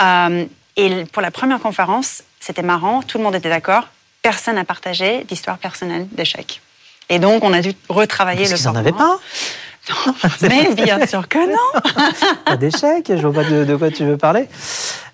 Euh, 0.00 0.44
et 0.76 1.04
pour 1.12 1.22
la 1.22 1.30
première 1.30 1.60
conférence, 1.60 2.24
c'était 2.40 2.62
marrant, 2.62 3.02
tout 3.02 3.18
le 3.18 3.24
monde 3.24 3.36
était 3.36 3.48
d'accord 3.48 3.84
personne 4.24 4.54
n'a 4.54 4.64
partagé 4.64 5.22
d'histoire 5.24 5.58
personnelle 5.58 6.08
d'échec. 6.10 6.62
Et 7.10 7.18
donc, 7.18 7.44
on 7.44 7.52
a 7.52 7.60
dû 7.60 7.74
retravailler 7.90 8.48
Parce 8.48 8.52
le 8.52 8.56
Parce 8.56 8.74
n'en 8.74 8.80
avait 8.80 8.92
pas 8.92 9.18
Mais 10.40 10.74
bien 10.74 11.06
sûr 11.06 11.28
que 11.28 11.46
non. 11.46 11.92
Pas 12.46 12.56
d'échec, 12.56 13.04
je 13.06 13.26
vois 13.26 13.44
pas 13.44 13.50
de, 13.50 13.76
quoi 13.76 13.90
tu 13.90 14.02
veux 14.06 14.16
parler. 14.16 14.48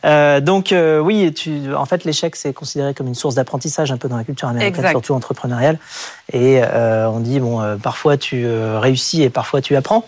Euh, 0.05 0.41
donc 0.41 0.73
euh, 0.73 0.99
oui, 0.99 1.33
tu, 1.33 1.75
en 1.75 1.85
fait, 1.85 2.05
l'échec 2.05 2.37
c'est 2.37 2.53
considéré 2.53 2.95
comme 2.95 3.07
une 3.07 3.15
source 3.15 3.35
d'apprentissage 3.35 3.93
un 3.93 3.97
peu 3.97 4.09
dans 4.09 4.17
la 4.17 4.25
culture 4.25 4.49
américaine, 4.49 4.89
surtout 4.89 5.15
entrepreneuriale. 5.15 5.79
Et 6.33 6.61
euh, 6.63 7.09
on 7.09 7.21
dit 7.21 7.41
bon, 7.41 7.61
euh, 7.61 7.77
parfois 7.77 8.17
tu 8.17 8.45
euh, 8.45 8.79
réussis 8.79 9.23
et 9.23 9.31
parfois 9.31 9.61
tu 9.61 9.77
apprends. 9.77 10.07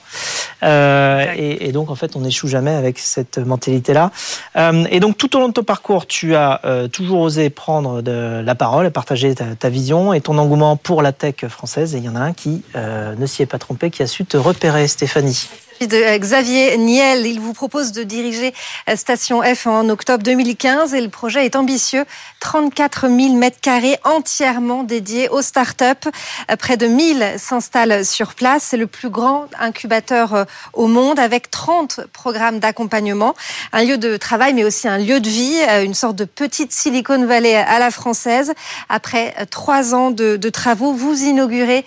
Et, 0.62 1.66
et, 1.66 1.72
donc 1.72 1.90
en 1.90 1.96
fait, 1.96 2.14
on 2.14 2.20
n'échoue 2.20 2.46
jamais 2.46 2.75
avec 2.75 2.99
cette 2.99 3.38
mentalité-là. 3.38 4.12
et 4.56 5.00
donc 5.00 5.18
tout 5.18 5.37
au 5.37 5.40
long 5.40 5.49
de 5.49 5.52
ton 5.52 5.64
parcours, 5.64 6.06
tu 6.06 6.37
as 6.37 6.61
toujours 6.92 7.20
osé 7.20 7.50
prendre 7.50 8.00
de 8.00 8.40
la 8.44 8.54
parole 8.54 8.90
partager 8.92 9.34
ta, 9.34 9.56
ta, 9.56 9.68
vision 9.68 10.12
et 10.12 10.20
ton 10.20 10.38
engouement 10.38 10.76
pour 10.76 11.02
la 11.02 11.12
tech 11.12 11.46
française. 11.49 11.96
Et 11.96 11.99
il 11.99 12.04
y 12.04 12.08
en 12.08 12.14
a 12.14 12.20
un 12.20 12.32
qui 12.32 12.62
ne 12.76 13.26
s'y 13.26 13.42
est 13.42 13.46
pas 13.46 13.58
trompé, 13.58 13.90
qui 13.90 14.04
a 14.04 14.06
su 14.06 14.25
te 14.25 14.37
repérer, 14.37 14.87
Stéphanie 14.87 15.49
de 15.87 15.97
euh, 15.97 16.19
Xavier 16.19 16.77
Niel. 16.77 17.27
Il 17.27 17.41
vous 17.41 17.53
propose 17.53 17.93
de 17.93 18.03
diriger 18.03 18.55
euh, 18.89 18.97
Station 18.97 19.43
F 19.43 19.67
en 19.67 19.89
octobre 19.89 20.23
2015 20.23 20.95
et 20.95 21.01
le 21.01 21.09
projet 21.09 21.45
est 21.45 21.57
ambitieux. 21.57 22.05
34 22.41 23.09
000 23.09 23.35
mètres 23.35 23.61
carrés 23.61 23.99
entièrement 24.05 24.83
dédiés 24.83 25.29
aux 25.29 25.43
startups. 25.43 26.09
Euh, 26.51 26.57
près 26.57 26.77
de 26.77 26.87
1000 26.87 27.35
s'installent 27.39 28.05
sur 28.05 28.35
place. 28.35 28.65
C'est 28.65 28.77
le 28.77 28.87
plus 28.87 29.11
grand 29.11 29.47
incubateur 29.59 30.47
au 30.73 30.87
monde 30.87 31.19
avec 31.19 31.51
30 31.51 32.01
programmes 32.12 32.59
d'accompagnement. 32.59 33.35
Un 33.73 33.85
lieu 33.85 33.99
de 33.99 34.17
travail 34.17 34.55
mais 34.55 34.65
aussi 34.65 34.89
un 34.89 34.99
lieu 34.99 35.21
de 35.21 35.29
vie, 35.29 35.61
une 35.83 35.95
sorte 35.95 36.17
de 36.17 36.25
petite 36.25 36.73
Silicon 36.73 37.25
Valley 37.27 37.57
à 37.57 37.79
la 37.79 37.91
française. 37.91 38.53
Après 38.89 39.35
trois 39.51 39.95
ans 39.95 40.11
de, 40.11 40.37
de 40.37 40.49
travaux, 40.49 40.93
vous 40.93 41.23
inaugurez 41.23 41.85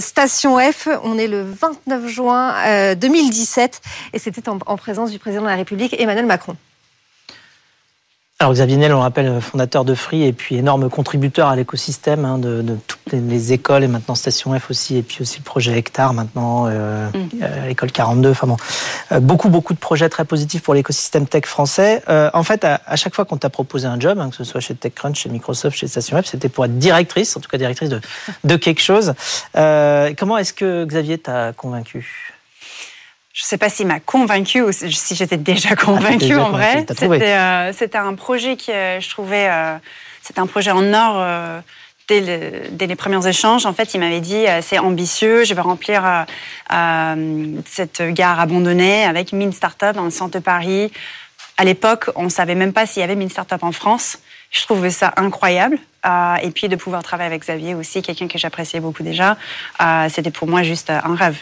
Station 0.00 0.58
F. 0.58 0.88
On 1.04 1.18
est 1.18 1.28
le 1.28 1.42
29 1.42 2.08
juin 2.08 2.54
2015 3.32 3.80
et 4.12 4.18
c'était 4.18 4.48
en, 4.48 4.76
présence 4.76 5.10
du 5.10 5.18
président 5.18 5.42
de 5.42 5.48
la 5.48 5.56
République 5.56 5.98
Emmanuel 5.98 6.26
Macron. 6.26 6.56
Alors 8.42 8.54
Xavier 8.54 8.76
Niel, 8.76 8.92
on 8.92 8.98
rappelle, 8.98 9.40
fondateur 9.40 9.84
de 9.84 9.94
Free 9.94 10.24
et 10.24 10.32
puis 10.32 10.56
énorme 10.56 10.90
contributeur 10.90 11.46
à 11.46 11.54
l'écosystème 11.54 12.24
hein, 12.24 12.38
de, 12.38 12.76
toutes 12.88 13.12
les 13.12 13.52
écoles 13.52 13.84
et 13.84 13.86
maintenant 13.86 14.16
Station 14.16 14.58
F 14.58 14.68
aussi 14.68 14.96
et 14.96 15.02
puis 15.02 15.18
aussi 15.20 15.38
le 15.38 15.44
projet 15.44 15.78
Hectare 15.78 16.12
maintenant, 16.12 16.66
euh, 16.66 17.08
mm. 17.10 17.28
euh, 17.40 17.66
l'école 17.68 17.92
42. 17.92 18.30
Enfin 18.30 18.48
bon, 18.48 18.56
euh, 19.12 19.20
beaucoup 19.20 19.48
beaucoup 19.48 19.74
de 19.74 19.78
projets 19.78 20.08
très 20.08 20.24
positifs 20.24 20.60
pour 20.62 20.74
l'écosystème 20.74 21.28
tech 21.28 21.44
français. 21.44 22.02
en 22.08 22.42
fait, 22.42 22.64
à, 22.64 22.96
chaque 22.96 23.14
fois 23.14 23.24
qu'on 23.24 23.36
t'a 23.36 23.48
proposé 23.48 23.86
un 23.86 24.00
job, 24.00 24.18
hein, 24.18 24.30
que 24.30 24.34
ce 24.34 24.42
soit 24.42 24.60
chez 24.60 24.74
TechCrunch, 24.74 25.20
chez 25.20 25.28
Microsoft, 25.28 25.78
chez 25.78 25.86
Station 25.86 26.20
F, 26.20 26.26
c'était 26.26 26.48
pour 26.48 26.64
être 26.64 26.76
directrice, 26.76 27.36
en 27.36 27.40
tout 27.40 27.48
cas 27.48 27.58
directrice 27.58 27.90
de, 27.90 28.00
de 28.42 28.56
quelque 28.56 28.82
chose. 28.82 29.14
comment 29.54 30.36
est-ce 30.36 30.52
que 30.52 30.84
Xavier 30.84 31.18
t'a 31.18 31.52
convaincu? 31.52 32.31
Je 33.32 33.44
ne 33.44 33.46
sais 33.46 33.58
pas 33.58 33.70
s'il 33.70 33.86
m'a 33.86 34.00
convaincu 34.00 34.60
ou 34.60 34.72
si 34.72 35.14
j'étais 35.14 35.38
déjà 35.38 35.70
ah, 35.72 35.76
convaincue 35.76 36.36
en 36.36 36.50
vrai. 36.50 36.84
Euh, 37.00 37.72
c'était 37.74 37.98
un 37.98 38.14
projet 38.14 38.56
que 38.56 38.70
euh, 38.70 39.00
je 39.00 39.08
trouvais, 39.08 39.48
euh, 39.48 39.76
c'était 40.20 40.40
un 40.40 40.46
projet 40.46 40.70
en 40.70 40.92
or. 40.92 41.62
Dès, 42.08 42.20
les 42.20 42.96
premiers 42.96 43.26
échanges, 43.26 43.64
en 43.64 43.72
fait, 43.72 43.94
il 43.94 44.00
m'avait 44.00 44.20
dit 44.20 44.44
c'est 44.60 44.78
ambitieux, 44.78 45.44
je 45.44 45.54
vais 45.54 45.62
remplir 45.62 46.26
cette 47.64 48.02
gare 48.02 48.38
abandonnée 48.38 49.04
avec 49.04 49.32
1000 49.32 49.54
startups 49.54 49.94
dans 49.94 50.04
le 50.04 50.10
centre 50.10 50.38
de 50.38 50.42
Paris. 50.42 50.92
À 51.56 51.64
l'époque, 51.64 52.10
on 52.14 52.24
ne 52.24 52.28
savait 52.28 52.54
même 52.54 52.74
pas 52.74 52.84
s'il 52.84 53.00
y 53.00 53.04
avait 53.04 53.14
1000 53.14 53.30
startups 53.30 53.54
en 53.62 53.72
France. 53.72 54.18
Je 54.50 54.60
trouvais 54.60 54.90
ça 54.90 55.14
incroyable. 55.16 55.78
et 56.42 56.50
puis 56.50 56.68
de 56.68 56.76
pouvoir 56.76 57.02
travailler 57.02 57.28
avec 57.28 57.42
Xavier 57.42 57.74
aussi, 57.74 58.02
quelqu'un 58.02 58.28
que 58.28 58.36
j'appréciais 58.36 58.80
beaucoup 58.80 59.04
déjà, 59.04 59.38
c'était 60.10 60.32
pour 60.32 60.48
moi 60.48 60.62
juste 60.62 60.90
un 60.90 61.14
rêve. 61.14 61.38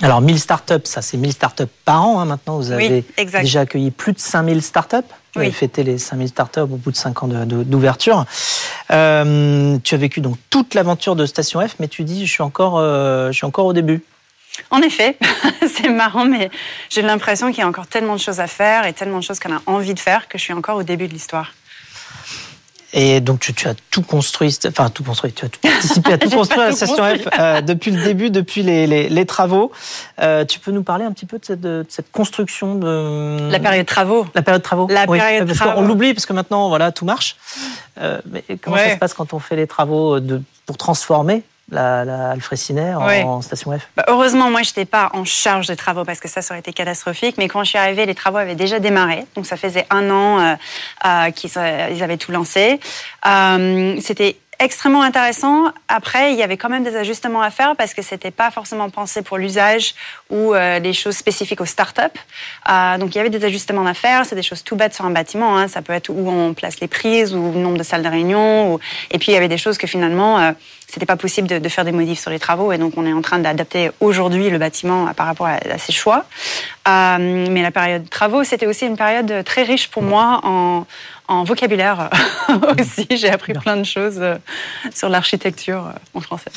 Alors 0.00 0.20
1000 0.20 0.38
startups, 0.38 0.84
ça 0.84 1.02
c'est 1.02 1.16
1000 1.16 1.32
startups 1.32 1.64
par 1.84 2.06
an 2.06 2.20
hein, 2.20 2.24
maintenant. 2.24 2.56
Vous 2.56 2.70
avez 2.70 3.04
déjà 3.40 3.60
accueilli 3.60 3.90
plus 3.90 4.12
de 4.12 4.18
5000 4.18 4.62
startups. 4.62 4.96
Vous 5.34 5.40
avez 5.40 5.50
fêté 5.50 5.82
les 5.82 5.98
5000 5.98 6.28
startups 6.28 6.60
au 6.60 6.66
bout 6.66 6.90
de 6.90 6.96
5 6.96 7.22
ans 7.22 7.28
d'ouverture. 7.28 8.24
Euh, 8.90 9.78
tu 9.84 9.94
as 9.94 9.98
vécu 9.98 10.20
donc 10.20 10.36
toute 10.50 10.74
l'aventure 10.74 11.16
de 11.16 11.26
Station 11.26 11.66
F, 11.66 11.76
mais 11.80 11.88
tu 11.88 12.04
dis 12.04 12.26
je 12.26 12.32
suis 12.32 12.42
encore, 12.42 12.78
euh, 12.78 13.28
je 13.28 13.36
suis 13.36 13.46
encore 13.46 13.66
au 13.66 13.72
début. 13.72 14.02
En 14.70 14.82
effet, 14.82 15.16
c'est 15.74 15.88
marrant, 15.88 16.24
mais 16.24 16.50
j'ai 16.90 17.02
l'impression 17.02 17.48
qu'il 17.50 17.58
y 17.58 17.62
a 17.62 17.68
encore 17.68 17.86
tellement 17.86 18.14
de 18.14 18.20
choses 18.20 18.40
à 18.40 18.46
faire 18.46 18.86
et 18.86 18.92
tellement 18.92 19.18
de 19.18 19.24
choses 19.24 19.38
qu'on 19.38 19.54
a 19.54 19.62
envie 19.66 19.94
de 19.94 20.00
faire 20.00 20.28
que 20.28 20.38
je 20.38 20.42
suis 20.42 20.52
encore 20.52 20.76
au 20.76 20.82
début 20.82 21.06
de 21.06 21.12
l'histoire. 21.12 21.52
Et 23.00 23.20
donc 23.20 23.38
tu, 23.38 23.54
tu, 23.54 23.68
as 23.68 23.74
tout 23.92 24.02
construit, 24.02 24.58
enfin 24.66 24.90
tout 24.90 25.04
construit, 25.04 25.32
tu 25.32 25.44
as 25.44 25.48
tout 25.48 25.60
participé 25.60 26.14
à 26.14 26.18
tout 26.18 26.30
construire 26.30 26.62
à 26.62 26.66
la 26.70 26.72
station 26.72 27.04
F 27.04 27.28
euh, 27.38 27.60
depuis 27.60 27.92
le 27.92 28.02
début, 28.02 28.28
depuis 28.28 28.64
les, 28.64 28.88
les, 28.88 29.08
les 29.08 29.24
travaux. 29.24 29.70
Euh, 30.20 30.44
tu 30.44 30.58
peux 30.58 30.72
nous 30.72 30.82
parler 30.82 31.04
un 31.04 31.12
petit 31.12 31.24
peu 31.24 31.38
de 31.38 31.44
cette, 31.44 31.60
de 31.60 31.86
cette, 31.88 32.10
construction 32.10 32.74
de 32.74 33.50
la 33.52 33.60
période 33.60 33.86
travaux. 33.86 34.26
La 34.34 34.42
période 34.42 34.64
travaux. 34.64 34.88
La 34.88 35.06
période 35.06 35.46
parce 35.46 35.58
travaux. 35.58 35.80
On 35.80 35.86
l'oublie 35.86 36.12
parce 36.12 36.26
que 36.26 36.32
maintenant 36.32 36.68
voilà 36.70 36.90
tout 36.90 37.04
marche. 37.04 37.36
Euh, 38.00 38.20
mais 38.32 38.42
comment 38.60 38.76
ça 38.76 38.94
se 38.94 38.96
passe 38.96 39.14
quand 39.14 39.32
on 39.32 39.38
fait 39.38 39.54
les 39.54 39.68
travaux 39.68 40.18
de, 40.18 40.42
pour 40.66 40.76
transformer 40.76 41.44
la, 41.70 42.04
la 42.04 42.34
en, 42.34 43.42
station 43.42 43.78
F 43.78 43.88
bah, 43.96 44.04
Heureusement, 44.08 44.50
moi, 44.50 44.62
je 44.62 44.70
n'étais 44.70 44.84
pas 44.84 45.10
en 45.12 45.24
charge 45.24 45.66
des 45.66 45.76
travaux 45.76 46.04
parce 46.04 46.20
que 46.20 46.28
ça, 46.28 46.42
ça 46.42 46.54
aurait 46.54 46.60
été 46.60 46.72
catastrophique. 46.72 47.36
Mais 47.38 47.48
quand 47.48 47.62
je 47.64 47.70
suis 47.70 47.78
arrivée, 47.78 48.06
les 48.06 48.14
travaux 48.14 48.38
avaient 48.38 48.54
déjà 48.54 48.78
démarré. 48.78 49.26
Donc, 49.34 49.46
ça 49.46 49.56
faisait 49.56 49.86
un 49.90 50.10
an 50.10 50.40
euh, 50.40 50.54
euh, 51.04 51.30
qu'ils 51.30 51.58
avaient 51.58 52.16
tout 52.16 52.32
lancé. 52.32 52.80
Euh, 53.26 53.96
C'était 54.00 54.36
extrêmement 54.58 55.02
intéressant. 55.02 55.66
Après, 55.88 56.32
il 56.32 56.38
y 56.38 56.42
avait 56.42 56.56
quand 56.56 56.68
même 56.68 56.82
des 56.82 56.96
ajustements 56.96 57.42
à 57.42 57.50
faire 57.50 57.76
parce 57.76 57.94
que 57.94 58.02
c'était 58.02 58.30
pas 58.30 58.50
forcément 58.50 58.90
pensé 58.90 59.22
pour 59.22 59.38
l'usage 59.38 59.94
ou 60.30 60.54
euh, 60.54 60.78
les 60.80 60.92
choses 60.92 61.16
spécifiques 61.16 61.60
aux 61.60 61.66
startups. 61.66 62.02
Euh, 62.68 62.98
donc, 62.98 63.14
il 63.14 63.18
y 63.18 63.20
avait 63.20 63.30
des 63.30 63.44
ajustements 63.44 63.86
à 63.86 63.94
faire. 63.94 64.26
C'est 64.26 64.34
des 64.34 64.42
choses 64.42 64.64
tout 64.64 64.76
bêtes 64.76 64.94
sur 64.94 65.04
un 65.04 65.10
bâtiment. 65.10 65.56
Hein. 65.56 65.68
Ça 65.68 65.82
peut 65.82 65.92
être 65.92 66.08
où 66.08 66.28
on 66.28 66.54
place 66.54 66.80
les 66.80 66.88
prises 66.88 67.34
ou 67.34 67.52
le 67.52 67.60
nombre 67.60 67.78
de 67.78 67.82
salles 67.82 68.02
de 68.02 68.08
réunion. 68.08 68.74
Ou... 68.74 68.80
Et 69.10 69.18
puis, 69.18 69.30
il 69.30 69.34
y 69.34 69.38
avait 69.38 69.48
des 69.48 69.58
choses 69.58 69.78
que 69.78 69.86
finalement, 69.86 70.38
euh, 70.40 70.52
c'était 70.88 71.06
pas 71.06 71.16
possible 71.16 71.46
de, 71.46 71.58
de, 71.58 71.68
faire 71.68 71.84
des 71.84 71.92
modifs 71.92 72.18
sur 72.18 72.30
les 72.30 72.38
travaux. 72.38 72.72
Et 72.72 72.78
donc, 72.78 72.94
on 72.96 73.06
est 73.06 73.12
en 73.12 73.20
train 73.20 73.38
d'adapter 73.38 73.90
aujourd'hui 74.00 74.48
le 74.48 74.58
bâtiment 74.58 75.12
par 75.14 75.26
rapport 75.26 75.46
à, 75.46 75.56
à 75.70 75.78
ces 75.78 75.92
choix. 75.92 76.24
Euh, 76.88 77.46
mais 77.50 77.62
la 77.62 77.70
période 77.70 78.04
de 78.04 78.08
travaux, 78.08 78.42
c'était 78.42 78.66
aussi 78.66 78.86
une 78.86 78.96
période 78.96 79.44
très 79.44 79.62
riche 79.62 79.88
pour 79.88 80.02
moi 80.02 80.40
en, 80.44 80.86
en 81.28 81.44
vocabulaire 81.44 82.08
aussi. 82.78 83.06
J'ai 83.10 83.30
appris 83.30 83.52
plein 83.52 83.76
de 83.76 83.84
choses 83.84 84.18
euh, 84.18 84.36
sur 84.94 85.10
l'architecture 85.10 85.86
euh, 85.86 85.92
en 86.14 86.20
français. 86.20 86.50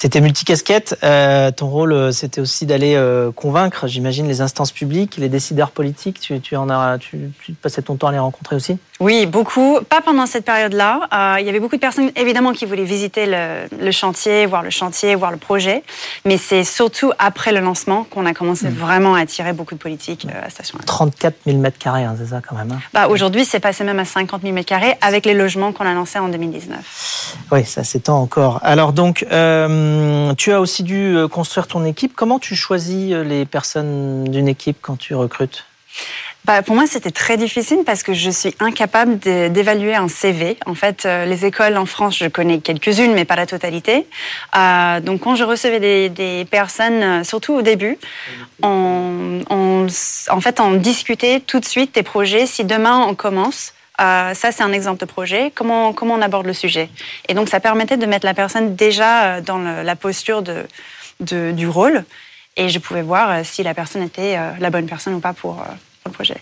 Tu 0.00 0.06
étais 0.06 0.20
multicasquette. 0.20 0.96
Euh, 1.02 1.50
ton 1.50 1.66
rôle, 1.66 1.92
euh, 1.92 2.12
c'était 2.12 2.40
aussi 2.40 2.66
d'aller 2.66 2.94
euh, 2.94 3.32
convaincre, 3.32 3.88
j'imagine, 3.88 4.28
les 4.28 4.40
instances 4.40 4.70
publiques, 4.70 5.16
les 5.16 5.28
décideurs 5.28 5.72
politiques. 5.72 6.20
Tu, 6.20 6.38
tu 6.38 6.54
en 6.54 6.70
as, 6.70 6.98
tu, 6.98 7.32
tu, 7.44 7.52
passais 7.54 7.82
ton 7.82 7.96
temps 7.96 8.06
à 8.06 8.12
les 8.12 8.20
rencontrer 8.20 8.54
aussi? 8.54 8.78
Oui, 9.00 9.26
beaucoup. 9.26 9.80
Pas 9.88 10.00
pendant 10.00 10.26
cette 10.26 10.44
période-là. 10.44 11.00
Euh, 11.12 11.40
il 11.40 11.46
y 11.46 11.48
avait 11.48 11.58
beaucoup 11.58 11.74
de 11.74 11.80
personnes, 11.80 12.12
évidemment, 12.14 12.52
qui 12.52 12.64
voulaient 12.64 12.84
visiter 12.84 13.26
le, 13.26 13.66
le, 13.76 13.90
chantier, 13.90 14.46
voir 14.46 14.62
le 14.62 14.70
chantier, 14.70 15.16
voir 15.16 15.32
le 15.32 15.36
projet. 15.36 15.82
Mais 16.24 16.36
c'est 16.36 16.62
surtout 16.62 17.10
après 17.18 17.50
le 17.50 17.58
lancement 17.58 18.04
qu'on 18.04 18.24
a 18.24 18.34
commencé 18.34 18.68
mmh. 18.68 18.74
vraiment 18.74 19.16
à 19.16 19.22
attirer 19.22 19.52
beaucoup 19.52 19.74
de 19.74 19.80
politiques 19.80 20.28
à 20.44 20.48
Station 20.48 20.78
34 20.86 21.38
000 21.44 21.58
mètres 21.58 21.78
carrés, 21.78 22.04
hein, 22.04 22.14
c'est 22.16 22.28
ça 22.28 22.40
quand 22.40 22.54
même. 22.54 22.70
Hein? 22.70 22.78
Bah, 22.94 23.08
Aujourd'hui, 23.08 23.44
c'est 23.44 23.58
passé 23.58 23.82
même 23.82 23.98
à 23.98 24.04
50 24.04 24.42
000 24.42 24.54
mètres 24.54 24.68
carrés 24.68 24.94
avec 25.00 25.26
les 25.26 25.34
logements 25.34 25.72
qu'on 25.72 25.86
a 25.86 25.94
lancés 25.94 26.20
en 26.20 26.28
2019. 26.28 27.36
Oui, 27.50 27.64
ça 27.64 27.82
s'étend 27.82 28.22
encore. 28.22 28.60
Alors 28.62 28.92
donc... 28.92 29.26
Euh, 29.32 29.87
tu 30.36 30.52
as 30.52 30.60
aussi 30.60 30.82
dû 30.82 31.16
euh, 31.16 31.28
construire 31.28 31.66
ton 31.66 31.84
équipe. 31.84 32.14
Comment 32.14 32.38
tu 32.38 32.56
choisis 32.56 33.12
euh, 33.12 33.24
les 33.24 33.44
personnes 33.44 34.24
d'une 34.24 34.48
équipe 34.48 34.78
quand 34.80 34.96
tu 34.96 35.14
recrutes? 35.14 35.64
Bah, 36.44 36.62
pour 36.62 36.74
moi, 36.74 36.86
c'était 36.86 37.10
très 37.10 37.36
difficile 37.36 37.80
parce 37.84 38.02
que 38.02 38.14
je 38.14 38.30
suis 38.30 38.54
incapable 38.58 39.18
d'évaluer 39.18 39.94
un 39.94 40.08
CV. 40.08 40.56
En 40.64 40.74
fait, 40.74 41.04
les 41.04 41.44
écoles 41.44 41.76
en 41.76 41.84
France, 41.84 42.16
je 42.16 42.26
connais 42.26 42.60
quelques-unes, 42.60 43.12
mais 43.12 43.26
pas 43.26 43.36
la 43.36 43.44
totalité. 43.44 44.06
Euh, 44.56 45.00
donc, 45.00 45.20
quand 45.20 45.34
je 45.34 45.44
recevais 45.44 46.08
des, 46.08 46.46
personnes, 46.50 47.22
surtout 47.22 47.52
au 47.52 47.60
début, 47.60 47.98
en 48.62 50.40
fait, 50.40 50.60
on 50.60 50.72
discutait 50.72 51.40
tout 51.40 51.60
de 51.60 51.66
suite 51.66 51.94
des 51.94 52.02
projets. 52.02 52.46
Si 52.46 52.64
demain 52.64 53.04
on 53.06 53.14
commence, 53.14 53.74
euh, 54.00 54.34
ça, 54.34 54.52
c'est 54.52 54.62
un 54.62 54.72
exemple 54.72 55.00
de 55.00 55.06
projet. 55.06 55.52
Comment, 55.54 55.92
comment 55.92 56.14
on 56.14 56.22
aborde 56.22 56.46
le 56.46 56.52
sujet? 56.52 56.88
Et 57.28 57.34
donc, 57.34 57.48
ça 57.48 57.60
permettait 57.60 57.96
de 57.96 58.06
mettre 58.06 58.26
la 58.26 58.34
personne 58.34 58.74
déjà 58.74 59.24
euh, 59.24 59.40
dans 59.40 59.58
le, 59.58 59.82
la 59.82 59.96
posture 59.96 60.42
de, 60.42 60.66
de, 61.20 61.52
du 61.52 61.68
rôle. 61.68 62.04
Et 62.56 62.68
je 62.68 62.78
pouvais 62.78 63.02
voir 63.02 63.30
euh, 63.30 63.40
si 63.44 63.62
la 63.62 63.74
personne 63.74 64.02
était 64.02 64.38
la 64.58 64.70
bonne 64.70 64.86
personne 64.86 65.14
ou 65.14 65.20
pas 65.20 65.32
pour, 65.32 65.56
pour 65.56 65.64
le 66.06 66.12
projet. 66.12 66.40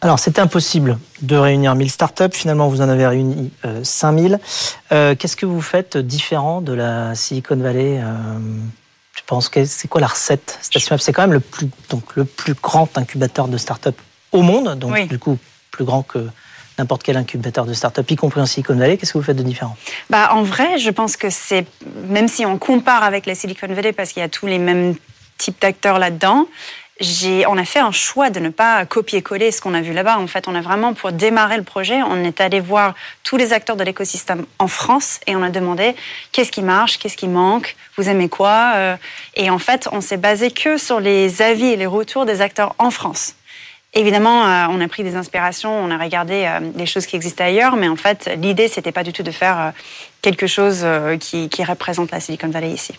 Alors, 0.00 0.18
c'était 0.18 0.40
impossible 0.40 0.98
de 1.22 1.36
réunir 1.36 1.74
1000 1.74 1.90
startups. 1.90 2.32
Finalement, 2.32 2.68
vous 2.68 2.80
en 2.80 2.88
avez 2.88 3.06
réuni 3.06 3.50
euh, 3.64 3.82
5000. 3.82 4.38
Euh, 4.92 5.16
Qu'est-ce 5.16 5.36
que 5.36 5.46
vous 5.46 5.60
faites 5.60 5.96
différent 5.96 6.60
de 6.60 6.72
la 6.72 7.14
Silicon 7.16 7.56
Valley 7.56 8.00
euh, 8.00 8.38
Tu 9.14 9.24
penses 9.24 9.48
que 9.48 9.64
c'est 9.64 9.88
quoi 9.88 10.00
la 10.00 10.06
recette? 10.06 10.58
Station 10.62 10.96
c'est 10.98 11.12
quand 11.12 11.22
même 11.22 11.32
le 11.32 11.40
plus, 11.40 11.68
donc, 11.90 12.14
le 12.14 12.24
plus 12.24 12.54
grand 12.54 12.96
incubateur 12.96 13.48
de 13.48 13.56
startups 13.56 13.90
au 14.30 14.42
monde. 14.42 14.78
Donc, 14.78 14.92
oui. 14.92 15.06
du 15.06 15.18
coup, 15.18 15.36
plus 15.78 15.84
grand 15.84 16.02
que 16.02 16.26
n'importe 16.76 17.04
quel 17.04 17.16
incubateur 17.16 17.64
de 17.64 17.72
start-up, 17.72 18.10
y 18.10 18.16
compris 18.16 18.40
en 18.40 18.46
Silicon 18.46 18.74
Valley. 18.74 18.96
Qu'est-ce 18.96 19.12
que 19.12 19.18
vous 19.18 19.24
faites 19.24 19.36
de 19.36 19.44
différent? 19.44 19.76
Bah, 20.10 20.30
En 20.32 20.42
vrai, 20.42 20.78
je 20.78 20.90
pense 20.90 21.16
que 21.16 21.30
c'est, 21.30 21.66
même 22.08 22.26
si 22.26 22.44
on 22.44 22.58
compare 22.58 23.04
avec 23.04 23.26
la 23.26 23.36
Silicon 23.36 23.68
Valley, 23.68 23.92
parce 23.92 24.10
qu'il 24.10 24.20
y 24.20 24.24
a 24.24 24.28
tous 24.28 24.46
les 24.46 24.58
mêmes 24.58 24.96
types 25.38 25.60
d'acteurs 25.60 26.00
là-dedans, 26.00 26.48
on 27.46 27.58
a 27.58 27.64
fait 27.64 27.78
un 27.78 27.92
choix 27.92 28.28
de 28.30 28.40
ne 28.40 28.48
pas 28.48 28.84
copier-coller 28.86 29.52
ce 29.52 29.60
qu'on 29.60 29.72
a 29.74 29.80
vu 29.80 29.92
là-bas. 29.92 30.18
En 30.18 30.26
fait, 30.26 30.48
on 30.48 30.54
a 30.56 30.60
vraiment, 30.60 30.94
pour 30.94 31.12
démarrer 31.12 31.56
le 31.56 31.62
projet, 31.62 32.02
on 32.02 32.24
est 32.24 32.40
allé 32.40 32.58
voir 32.58 32.94
tous 33.22 33.36
les 33.36 33.52
acteurs 33.52 33.76
de 33.76 33.84
l'écosystème 33.84 34.46
en 34.58 34.66
France 34.66 35.20
et 35.28 35.36
on 35.36 35.42
a 35.44 35.50
demandé 35.50 35.94
qu'est-ce 36.32 36.50
qui 36.50 36.62
marche, 36.62 36.98
qu'est-ce 36.98 37.16
qui 37.16 37.28
manque, 37.28 37.76
vous 37.96 38.08
aimez 38.08 38.28
quoi? 38.28 38.72
Euh. 38.74 38.96
Et 39.36 39.48
en 39.48 39.60
fait, 39.60 39.88
on 39.92 40.00
s'est 40.00 40.16
basé 40.16 40.50
que 40.50 40.76
sur 40.76 40.98
les 40.98 41.40
avis 41.40 41.66
et 41.66 41.76
les 41.76 41.86
retours 41.86 42.26
des 42.26 42.40
acteurs 42.40 42.74
en 42.78 42.90
France. 42.90 43.34
Évidemment, 43.94 44.44
euh, 44.46 44.66
on 44.70 44.80
a 44.80 44.88
pris 44.88 45.02
des 45.02 45.16
inspirations, 45.16 45.72
on 45.72 45.90
a 45.90 45.98
regardé 45.98 46.44
euh, 46.46 46.60
les 46.76 46.86
choses 46.86 47.06
qui 47.06 47.16
existaient 47.16 47.44
ailleurs, 47.44 47.76
mais 47.76 47.88
en 47.88 47.96
fait, 47.96 48.30
l'idée, 48.40 48.68
c'était 48.68 48.92
pas 48.92 49.02
du 49.02 49.12
tout 49.12 49.22
de 49.22 49.30
faire 49.30 49.72
quelque 50.22 50.46
chose 50.46 50.84
qui, 51.20 51.48
qui 51.48 51.64
représente 51.64 52.10
la 52.10 52.20
Silicon 52.20 52.48
Valley 52.48 52.70
ici. 52.70 52.92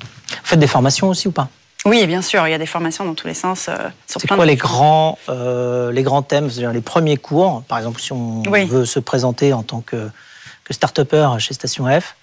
Vous 0.00 0.36
faites 0.44 0.58
des 0.58 0.66
formations 0.66 1.08
aussi 1.08 1.28
ou 1.28 1.32
pas? 1.32 1.48
Oui, 1.84 2.06
bien 2.06 2.22
sûr, 2.22 2.46
il 2.46 2.50
y 2.50 2.54
a 2.54 2.58
des 2.58 2.66
formations 2.66 3.04
dans 3.04 3.14
tous 3.14 3.26
les 3.26 3.34
sens. 3.34 3.68
Euh, 3.68 3.76
c'est 4.06 4.26
quoi 4.26 4.44
les 4.44 4.56
grands, 4.56 5.18
euh, 5.28 5.92
les 5.92 6.02
grands 6.02 6.22
thèmes, 6.22 6.48
les 6.48 6.80
premiers 6.80 7.16
cours 7.16 7.62
Par 7.68 7.78
exemple, 7.78 8.00
si 8.00 8.12
on 8.12 8.42
veut 8.42 8.84
se 8.84 8.98
présenter 8.98 9.52
en 9.52 9.62
tant 9.62 9.80
que, 9.80 10.10
que 10.64 10.74
start-upper 10.74 11.28
chez 11.38 11.54
Station 11.54 11.86
F, 11.86 12.16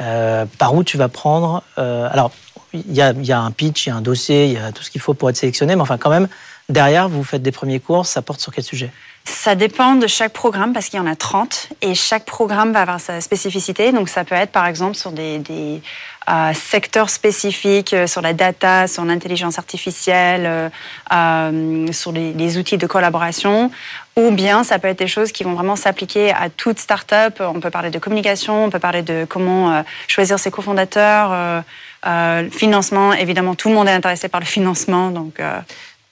euh, 0.00 0.44
par 0.58 0.74
où 0.74 0.84
tu 0.84 0.96
vas 0.96 1.08
prendre 1.08 1.62
Alors, 1.76 2.30
il 2.72 2.94
y 2.94 3.02
a, 3.02 3.40
un 3.40 3.50
pitch, 3.50 3.86
il 3.86 3.88
y 3.90 3.92
a 3.92 3.96
un 3.96 4.00
dossier, 4.00 4.46
il 4.46 4.52
y 4.52 4.58
a 4.58 4.72
tout 4.72 4.82
ce 4.82 4.90
qu'il 4.90 5.00
faut 5.00 5.14
pour 5.14 5.30
être 5.30 5.36
sélectionné, 5.36 5.76
mais 5.76 5.82
enfin, 5.82 5.98
quand 5.98 6.10
même, 6.10 6.28
derrière, 6.68 7.08
vous 7.08 7.24
faites 7.24 7.42
des 7.42 7.52
premiers 7.52 7.80
cours, 7.80 8.06
ça 8.06 8.22
porte 8.22 8.40
sur 8.40 8.52
quel 8.52 8.64
sujet? 8.64 8.90
Ça 9.24 9.54
dépend 9.54 9.94
de 9.94 10.06
chaque 10.06 10.32
programme 10.32 10.72
parce 10.72 10.88
qu'il 10.88 10.98
y 10.98 11.02
en 11.02 11.06
a 11.06 11.14
30 11.14 11.68
et 11.82 11.94
chaque 11.94 12.24
programme 12.24 12.72
va 12.72 12.82
avoir 12.82 13.00
sa 13.00 13.20
spécificité. 13.20 13.92
Donc 13.92 14.08
ça 14.08 14.24
peut 14.24 14.34
être 14.34 14.50
par 14.50 14.66
exemple 14.66 14.96
sur 14.96 15.12
des, 15.12 15.42
euh, 16.28 16.52
secteurs 16.54 17.10
spécifiques, 17.10 17.92
euh, 17.92 18.06
sur 18.06 18.22
la 18.22 18.32
data, 18.32 18.86
sur 18.86 19.04
l'intelligence 19.04 19.58
artificielle, 19.58 20.70
euh, 21.12 21.92
sur 21.92 22.12
les, 22.12 22.32
les, 22.32 22.58
outils 22.58 22.78
de 22.78 22.86
collaboration. 22.86 23.70
Ou 24.16 24.30
bien 24.30 24.64
ça 24.64 24.78
peut 24.78 24.88
être 24.88 24.98
des 24.98 25.08
choses 25.08 25.32
qui 25.32 25.44
vont 25.44 25.54
vraiment 25.54 25.76
s'appliquer 25.76 26.32
à 26.32 26.48
toute 26.50 26.78
start-up. 26.78 27.40
On 27.40 27.60
peut 27.60 27.70
parler 27.70 27.90
de 27.90 27.98
communication, 27.98 28.64
on 28.64 28.70
peut 28.70 28.78
parler 28.78 29.02
de 29.02 29.26
comment 29.28 29.82
choisir 30.08 30.38
ses 30.38 30.50
cofondateurs, 30.50 31.62
financement. 32.50 33.12
Évidemment, 33.12 33.54
tout 33.54 33.68
le 33.68 33.74
monde 33.74 33.88
est 33.88 33.92
intéressé 33.92 34.28
par 34.28 34.40
le 34.40 34.46
financement. 34.46 35.10
Donc, 35.10 35.40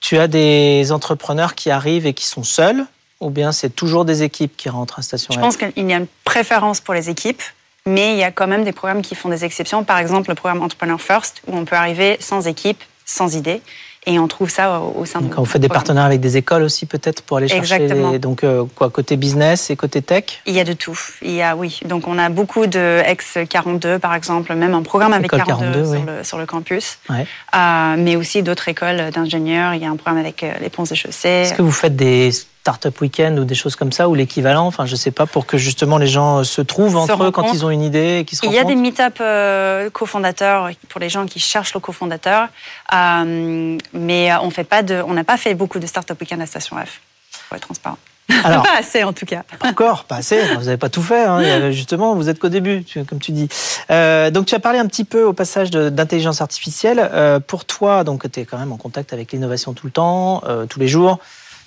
tu 0.01 0.17
as 0.17 0.27
des 0.27 0.91
entrepreneurs 0.91 1.55
qui 1.55 1.71
arrivent 1.71 2.05
et 2.05 2.13
qui 2.13 2.25
sont 2.25 2.43
seuls 2.43 2.85
ou 3.19 3.29
bien 3.29 3.51
c'est 3.51 3.69
toujours 3.69 4.05
des 4.05 4.23
équipes 4.23 4.55
qui 4.55 4.69
rentrent 4.69 4.99
à 4.99 5.01
Station 5.01 5.33
Je 5.33 5.39
pense 5.39 5.57
qu'il 5.57 5.89
y 5.89 5.93
a 5.93 5.97
une 5.97 6.07
préférence 6.23 6.79
pour 6.79 6.93
les 6.93 7.09
équipes, 7.09 7.41
mais 7.85 8.13
il 8.13 8.17
y 8.17 8.23
a 8.23 8.31
quand 8.31 8.47
même 8.47 8.63
des 8.63 8.71
programmes 8.71 9.01
qui 9.01 9.15
font 9.15 9.29
des 9.29 9.43
exceptions. 9.45 9.83
Par 9.83 9.97
exemple, 9.97 10.29
le 10.29 10.35
programme 10.35 10.61
Entrepreneur 10.61 10.99
First, 11.01 11.41
où 11.47 11.57
on 11.57 11.65
peut 11.65 11.75
arriver 11.75 12.17
sans 12.19 12.47
équipe, 12.47 12.81
sans 13.05 13.35
idée. 13.35 13.61
Et 14.05 14.17
on 14.17 14.27
trouve 14.27 14.49
ça 14.49 14.79
au, 14.79 15.05
sein 15.05 15.21
de. 15.21 15.27
Quand 15.27 15.41
vous 15.41 15.49
faites 15.49 15.61
des 15.61 15.67
partenariats 15.67 16.07
avec 16.07 16.21
des 16.21 16.37
écoles 16.37 16.63
aussi, 16.63 16.85
peut-être 16.85 17.21
pour 17.21 17.37
aller 17.37 17.47
chercher. 17.47 17.75
Exactement. 17.75 18.17
donc 18.17 18.43
euh, 18.43 18.63
quoi, 18.75 18.89
côté 18.89 19.17
business 19.17 19.69
et 19.69 19.75
côté 19.75 20.01
tech? 20.01 20.41
Il 20.45 20.53
y 20.53 20.59
a 20.59 20.63
de 20.63 20.73
tout. 20.73 20.97
Il 21.21 21.31
y 21.31 21.41
a 21.41 21.55
oui. 21.55 21.81
Donc 21.85 22.07
on 22.07 22.17
a 22.17 22.29
beaucoup 22.29 22.65
de 22.65 23.01
ex 23.05 23.37
42 23.49 23.99
par 23.99 24.15
exemple, 24.15 24.53
même 24.55 24.73
un 24.73 24.83
programme 24.83 25.13
avec 25.13 25.29
42, 25.29 25.83
sur, 26.23 26.37
le, 26.37 26.45
campus. 26.45 26.97
Ouais. 27.09 27.25
Euh, 27.55 27.95
mais 27.97 28.15
aussi 28.15 28.41
d'autres 28.41 28.69
écoles 28.69 29.11
d'ingénieurs. 29.13 29.73
Il 29.73 29.81
y 29.81 29.85
a 29.85 29.89
un 29.89 29.97
programme 29.97 30.19
avec 30.19 30.43
euh, 30.43 30.53
les 30.61 30.69
ponts 30.69 30.85
et 30.85 30.95
chaussées. 30.95 31.27
Est-ce 31.27 31.53
que 31.53 31.61
vous 31.61 31.71
faites 31.71 31.95
des 31.95 32.31
Startup 32.69 33.01
Weekend 33.01 33.39
ou 33.39 33.45
des 33.45 33.55
choses 33.55 33.75
comme 33.75 33.91
ça, 33.91 34.07
ou 34.09 34.13
l'équivalent, 34.13 34.67
enfin 34.67 34.85
je 34.85 34.95
sais 34.95 35.09
pas, 35.09 35.25
pour 35.25 35.47
que 35.47 35.57
justement 35.57 35.97
les 35.97 36.05
gens 36.05 36.43
se 36.43 36.61
trouvent 36.61 36.97
entre 36.97 37.23
eux 37.23 37.31
quand 37.31 37.51
ils 37.51 37.65
ont 37.65 37.71
une 37.71 37.81
idée 37.81 38.19
et 38.19 38.25
qu'ils 38.25 38.37
se 38.37 38.45
Il 38.45 38.51
y 38.51 38.59
a 38.59 38.63
des 38.63 38.75
meet-up 38.75 39.17
euh, 39.21 39.89
cofondateurs 39.89 40.69
pour 40.87 41.01
les 41.01 41.09
gens 41.09 41.25
qui 41.25 41.39
cherchent 41.39 41.73
le 41.73 41.79
cofondateur, 41.79 42.47
euh, 42.93 43.77
mais 43.93 44.31
on 44.43 44.51
fait 44.51 44.63
pas 44.63 44.83
de, 44.83 45.01
on 45.07 45.13
n'a 45.13 45.23
pas 45.23 45.37
fait 45.37 45.55
beaucoup 45.55 45.79
de 45.79 45.87
Startup 45.87 46.19
Weekend 46.19 46.41
à 46.41 46.45
Station 46.45 46.77
F, 46.77 47.01
pour 47.47 47.57
être 47.57 47.63
transparent. 47.63 47.97
Alors, 48.43 48.63
pas 48.63 48.77
assez 48.77 49.03
en 49.03 49.13
tout 49.13 49.25
cas. 49.25 49.43
Pas 49.59 49.67
encore, 49.69 50.05
pas 50.05 50.17
assez. 50.17 50.41
Vous 50.55 50.65
n'avez 50.65 50.77
pas 50.77 50.89
tout 50.89 51.01
fait. 51.01 51.23
Hein. 51.23 51.71
Justement, 51.71 52.15
vous 52.15 52.29
êtes 52.29 52.39
qu'au 52.39 52.49
début, 52.49 52.85
comme 53.07 53.19
tu 53.19 53.31
dis. 53.31 53.47
Euh, 53.91 54.29
donc, 54.31 54.45
tu 54.45 54.55
as 54.55 54.59
parlé 54.59 54.79
un 54.79 54.87
petit 54.87 55.03
peu 55.03 55.23
au 55.23 55.33
passage 55.33 55.71
d'intelligence 55.71 56.41
artificielle. 56.41 56.99
Euh, 57.13 57.39
pour 57.39 57.65
toi, 57.65 58.03
donc, 58.03 58.29
tu 58.31 58.39
es 58.39 58.45
quand 58.45 58.57
même 58.57 58.71
en 58.71 58.77
contact 58.77 59.13
avec 59.13 59.31
l'innovation 59.31 59.73
tout 59.73 59.87
le 59.87 59.91
temps, 59.91 60.43
euh, 60.47 60.65
tous 60.65 60.79
les 60.79 60.87
jours 60.87 61.19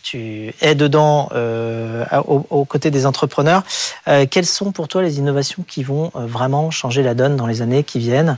tu 0.02 0.52
es 0.60 0.74
dedans 0.74 1.28
euh, 1.32 2.04
aux, 2.26 2.64
côtés 2.64 2.90
des 2.90 3.06
entrepreneurs. 3.06 3.62
Euh, 4.08 4.26
quelles 4.28 4.46
sont 4.46 4.72
pour 4.72 4.88
toi 4.88 5.02
les 5.02 5.18
innovations 5.18 5.64
qui 5.66 5.82
vont 5.82 6.10
euh, 6.16 6.26
vraiment 6.26 6.70
changer 6.70 7.02
la 7.02 7.14
donne 7.14 7.36
dans 7.36 7.46
les 7.46 7.62
années 7.62 7.84
qui 7.84 7.98
viennent? 7.98 8.36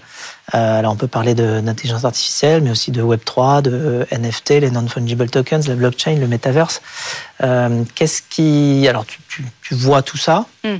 Euh, 0.55 0.79
Alors 0.79 0.92
on 0.92 0.96
peut 0.96 1.09
parler 1.09 1.35
d'intelligence 1.35 2.05
artificielle, 2.05 2.62
mais 2.62 2.70
aussi 2.70 2.90
de 2.90 3.03
Web3, 3.03 3.62
de 3.62 4.07
NFT, 4.12 4.50
les 4.50 4.70
non-fungible 4.70 5.29
tokens, 5.31 5.66
la 5.66 5.74
blockchain, 5.74 6.16
le 6.16 6.29
metaverse. 6.29 6.83
Qu'est-ce 7.94 8.22
qui... 8.29 8.87
Alors 8.88 9.07
tu, 9.07 9.18
tu, 9.29 9.44
tu, 9.62 9.74
vois 9.74 10.03
tout 10.03 10.18
ça. 10.18 10.46
Hmm. 10.64 10.77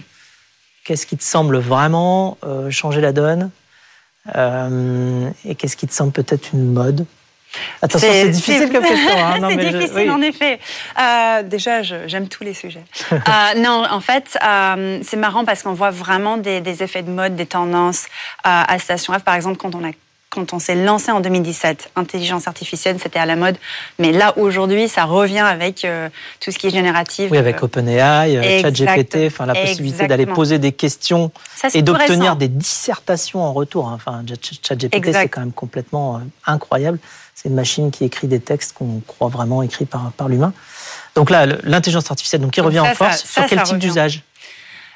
Qu'est-ce 0.85 1.07
qui 1.07 1.17
te 1.17 1.25
semble 1.25 1.59
vraiment 1.59 2.37
changer 2.71 3.01
la 3.01 3.13
donne? 3.13 3.51
Et 4.29 5.55
qu'est-ce 5.55 5.77
qui 5.77 5.87
te 5.87 5.95
semble 5.95 6.13
peut-être 6.13 6.51
une 6.53 6.73
mode? 6.73 7.07
Attention, 7.83 8.09
c'est 8.11 8.29
difficile 8.29 8.71
comme 8.73 8.85
question. 8.85 9.17
Hein. 9.17 9.49
c'est 9.51 9.73
difficile, 9.73 10.11
en 10.11 10.23
effet. 10.23 10.59
Euh, 10.99 11.43
déjà, 11.43 11.83
j'aime 11.83 12.29
tous 12.29 12.45
les 12.45 12.55
sujets. 12.55 12.85
euh, 13.13 13.19
non, 13.57 13.85
en 13.91 14.01
fait, 14.01 14.39
euh, 14.45 14.99
c'est 15.03 15.17
marrant 15.17 15.45
parce 15.45 15.63
qu'on 15.63 15.75
voit 15.75 15.91
vraiment 15.91 16.37
des, 16.37 16.61
des, 16.61 16.83
effets 16.83 17.03
de 17.03 17.11
mode, 17.11 17.37
des 17.37 17.47
tendances 17.47 18.07
à 18.43 18.79
Station 18.79 19.13
F. 19.15 19.23
Par 19.23 19.35
exemple, 19.35 19.59
quand 19.59 19.75
on 19.75 19.85
a 19.85 19.91
quand 20.35 20.53
on 20.53 20.59
s'est 20.59 20.75
lancé 20.75 21.13
en 21.13 21.21
2017, 21.21 21.93
intelligence 21.97 22.49
artificielle, 22.49 22.97
c'était 23.01 23.19
à 23.19 23.27
la 23.27 23.37
mode. 23.37 23.57
Mais 23.99 24.13
là, 24.13 24.37
aujourd'hui, 24.37 24.89
ça 24.89 25.05
revient 25.05 25.39
avec 25.39 25.85
euh, 25.85 26.09
tout 26.41 26.51
ce 26.51 26.59
qui 26.59 26.67
est 26.67 26.71
génératif. 26.71 27.31
Oui, 27.31 27.39
avec 27.39 27.63
OpenAI, 27.63 28.61
ChatGPT, 28.61 29.27
enfin, 29.27 29.47
la 29.47 29.55
possibilité 29.55 30.07
d'aller 30.07 30.27
poser 30.27 30.59
des 30.59 30.73
questions 30.73 31.31
et 31.73 31.83
d'obtenir 31.83 32.37
des 32.37 32.49
dissertations 32.49 33.43
en 33.43 33.53
retour. 33.53 33.89
Hein. 33.89 33.95
Enfin, 33.95 34.25
ChatGPT, 34.63 35.13
c'est 35.13 35.29
quand 35.29 35.41
même 35.41 35.53
complètement 35.53 36.21
incroyable. 36.47 36.99
C'est 37.45 37.51
une 37.51 37.57
machine 37.57 37.91
qui 37.91 38.05
écrit 38.05 38.27
des 38.27 38.41
textes 38.41 38.73
qu'on 38.73 39.03
croit 39.07 39.29
vraiment 39.29 39.63
écrits 39.63 39.85
par, 39.85 40.13
par 40.13 40.31
l'humain. 40.31 40.55
Donc 41.15 41.29
là, 41.29 41.45
l'intelligence 41.45 42.11
artificielle, 42.11 42.41
donc 42.41 42.53
qui 42.53 42.63
revient 42.63 42.81
en 42.81 42.95
force, 42.95 43.23
sur 43.23 43.45
quel 43.45 43.63
type 43.65 43.77
d'usage? 43.77 44.23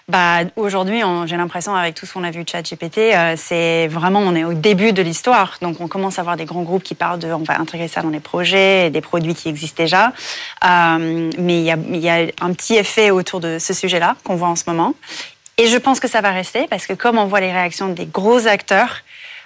Bah, 0.08 0.38
aujourd'hui, 0.56 1.02
j'ai 1.26 1.36
l'impression, 1.36 1.74
avec 1.74 1.94
tout 1.94 2.06
ce 2.06 2.14
qu'on 2.14 2.24
a 2.24 2.30
vu 2.30 2.44
de 2.44 2.48
ChatGPT, 2.48 2.96
euh, 2.96 3.34
c'est 3.36 3.86
vraiment, 3.88 4.20
on 4.20 4.34
est 4.34 4.44
au 4.44 4.54
début 4.54 4.94
de 4.94 5.02
l'histoire. 5.02 5.58
Donc, 5.60 5.82
on 5.82 5.88
commence 5.88 6.18
à 6.18 6.22
voir 6.22 6.38
des 6.38 6.46
grands 6.46 6.62
groupes 6.62 6.82
qui 6.82 6.94
parlent 6.94 7.18
de, 7.18 7.30
on 7.30 7.42
va 7.42 7.60
intégrer 7.60 7.86
ça 7.86 8.00
dans 8.00 8.08
les 8.08 8.18
projets, 8.18 8.88
des 8.88 9.02
produits 9.02 9.34
qui 9.34 9.50
existent 9.50 9.82
déjà. 9.82 10.14
Euh, 10.64 11.30
mais 11.36 11.58
il 11.58 11.64
y 11.64 11.70
a, 11.70 11.76
y 11.76 12.08
a 12.08 12.30
un 12.40 12.54
petit 12.54 12.76
effet 12.76 13.10
autour 13.10 13.40
de 13.40 13.58
ce 13.58 13.74
sujet-là 13.74 14.16
qu'on 14.24 14.36
voit 14.36 14.48
en 14.48 14.56
ce 14.56 14.64
moment. 14.66 14.94
Et 15.58 15.66
je 15.66 15.76
pense 15.76 16.00
que 16.00 16.08
ça 16.08 16.22
va 16.22 16.30
rester 16.30 16.66
parce 16.70 16.86
que 16.86 16.94
comme 16.94 17.18
on 17.18 17.26
voit 17.26 17.40
les 17.40 17.52
réactions 17.52 17.88
des 17.88 18.06
gros 18.06 18.46
acteurs, 18.46 19.02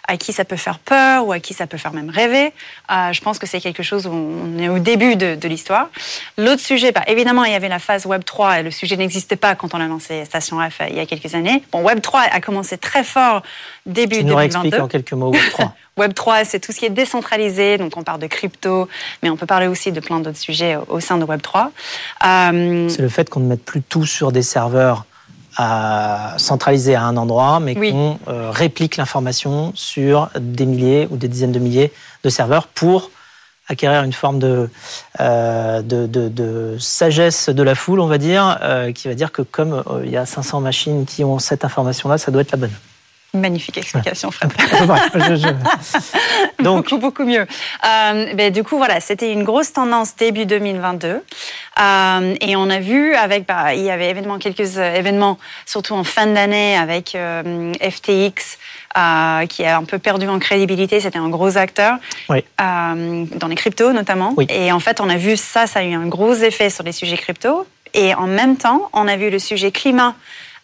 à 0.08 0.16
qui 0.16 0.32
ça 0.32 0.44
peut 0.44 0.56
faire 0.56 0.78
peur 0.78 1.26
ou 1.26 1.32
à 1.32 1.38
qui 1.38 1.54
ça 1.54 1.66
peut 1.66 1.78
faire 1.78 1.92
même 1.92 2.10
rêver. 2.10 2.52
Euh, 2.90 3.12
je 3.12 3.20
pense 3.20 3.38
que 3.38 3.46
c'est 3.46 3.60
quelque 3.60 3.82
chose 3.82 4.06
où 4.06 4.12
on 4.12 4.58
est 4.58 4.68
au 4.68 4.78
début 4.78 5.16
de, 5.16 5.34
de 5.34 5.48
l'histoire. 5.48 5.88
L'autre 6.36 6.60
sujet, 6.60 6.92
bah, 6.92 7.02
évidemment, 7.06 7.44
il 7.44 7.52
y 7.52 7.54
avait 7.54 7.68
la 7.68 7.78
phase 7.78 8.06
Web 8.06 8.24
3 8.24 8.60
et 8.60 8.62
le 8.62 8.70
sujet 8.70 8.96
n'existait 8.96 9.36
pas 9.36 9.54
quand 9.54 9.74
on 9.74 9.80
a 9.80 9.86
lancé 9.86 10.24
Station 10.24 10.58
F 10.58 10.80
euh, 10.80 10.86
il 10.90 10.96
y 10.96 11.00
a 11.00 11.06
quelques 11.06 11.34
années. 11.34 11.62
Bon, 11.72 11.82
Web 11.82 12.00
3 12.00 12.20
a 12.20 12.40
commencé 12.40 12.78
très 12.78 13.04
fort 13.04 13.42
début 13.86 14.18
tu 14.18 14.24
nous 14.24 14.34
2022. 14.34 14.80
en 14.80 14.88
quelques 14.88 15.12
mots 15.12 15.30
Web 15.30 15.50
3. 15.52 15.74
Web 15.98 16.14
3, 16.14 16.44
c'est 16.46 16.58
tout 16.58 16.72
ce 16.72 16.78
qui 16.78 16.86
est 16.86 16.90
décentralisé, 16.90 17.76
donc 17.76 17.98
on 17.98 18.02
parle 18.02 18.18
de 18.18 18.26
crypto, 18.26 18.88
mais 19.22 19.28
on 19.28 19.36
peut 19.36 19.44
parler 19.44 19.66
aussi 19.66 19.92
de 19.92 20.00
plein 20.00 20.20
d'autres 20.20 20.38
sujets 20.38 20.76
au 20.88 21.00
sein 21.00 21.18
de 21.18 21.24
Web 21.24 21.42
3. 21.42 21.70
Euh... 22.24 22.88
C'est 22.88 23.02
le 23.02 23.10
fait 23.10 23.28
qu'on 23.28 23.40
ne 23.40 23.46
mette 23.46 23.62
plus 23.62 23.82
tout 23.82 24.06
sur 24.06 24.32
des 24.32 24.40
serveurs 24.42 25.04
à 25.56 26.34
centraliser 26.38 26.94
à 26.94 27.04
un 27.04 27.16
endroit, 27.16 27.60
mais 27.60 27.74
qu'on 27.74 28.18
euh, 28.28 28.50
réplique 28.50 28.96
l'information 28.96 29.72
sur 29.74 30.30
des 30.38 30.66
milliers 30.66 31.08
ou 31.10 31.16
des 31.16 31.28
dizaines 31.28 31.52
de 31.52 31.58
milliers 31.58 31.92
de 32.24 32.30
serveurs 32.30 32.66
pour 32.66 33.10
acquérir 33.68 34.02
une 34.02 34.12
forme 34.12 34.38
de, 34.38 34.68
euh, 35.20 35.82
de, 35.82 36.06
de, 36.06 36.28
de, 36.28 36.76
sagesse 36.78 37.48
de 37.48 37.62
la 37.62 37.74
foule, 37.74 38.00
on 38.00 38.06
va 38.06 38.18
dire, 38.18 38.58
euh, 38.62 38.92
qui 38.92 39.08
va 39.08 39.14
dire 39.14 39.32
que 39.32 39.42
comme 39.42 39.82
il 40.04 40.10
y 40.10 40.16
a 40.16 40.26
500 40.26 40.60
machines 40.60 41.06
qui 41.06 41.24
ont 41.24 41.38
cette 41.38 41.64
information-là, 41.64 42.18
ça 42.18 42.30
doit 42.30 42.42
être 42.42 42.52
la 42.52 42.58
bonne. 42.58 42.72
Magnifique 43.34 43.78
explication, 43.78 44.30
Fred. 44.30 44.52
Donc, 46.62 46.84
beaucoup, 46.84 46.98
beaucoup 46.98 47.24
mieux. 47.24 47.46
Euh, 47.46 48.34
ben, 48.34 48.52
du 48.52 48.62
coup, 48.62 48.76
voilà, 48.76 49.00
c'était 49.00 49.32
une 49.32 49.42
grosse 49.42 49.72
tendance 49.72 50.14
début 50.16 50.44
2022. 50.44 51.22
Euh, 51.80 52.34
et 52.42 52.56
on 52.56 52.68
a 52.68 52.78
vu 52.78 53.14
avec, 53.14 53.46
bah, 53.46 53.74
il 53.74 53.84
y 53.84 53.90
avait 53.90 54.10
évidemment 54.10 54.38
quelques 54.38 54.76
euh, 54.76 54.94
événements, 54.94 55.38
surtout 55.64 55.94
en 55.94 56.04
fin 56.04 56.26
d'année 56.26 56.76
avec 56.76 57.14
euh, 57.14 57.72
FTX, 57.80 58.58
euh, 58.98 59.46
qui 59.46 59.64
a 59.64 59.78
un 59.78 59.84
peu 59.84 59.98
perdu 59.98 60.28
en 60.28 60.38
crédibilité. 60.38 61.00
C'était 61.00 61.18
un 61.18 61.30
gros 61.30 61.56
acteur 61.56 61.96
oui. 62.28 62.44
dans 62.58 63.48
les 63.48 63.54
cryptos 63.54 63.94
notamment. 63.94 64.34
Oui. 64.36 64.46
Et 64.50 64.72
en 64.72 64.80
fait, 64.80 65.00
on 65.00 65.08
a 65.08 65.16
vu 65.16 65.38
ça, 65.38 65.66
ça 65.66 65.80
a 65.80 65.84
eu 65.84 65.94
un 65.94 66.06
gros 66.06 66.34
effet 66.34 66.68
sur 66.68 66.84
les 66.84 66.92
sujets 66.92 67.16
crypto 67.16 67.66
Et 67.94 68.14
en 68.14 68.26
même 68.26 68.58
temps, 68.58 68.90
on 68.92 69.08
a 69.08 69.16
vu 69.16 69.30
le 69.30 69.38
sujet 69.38 69.70
climat 69.70 70.14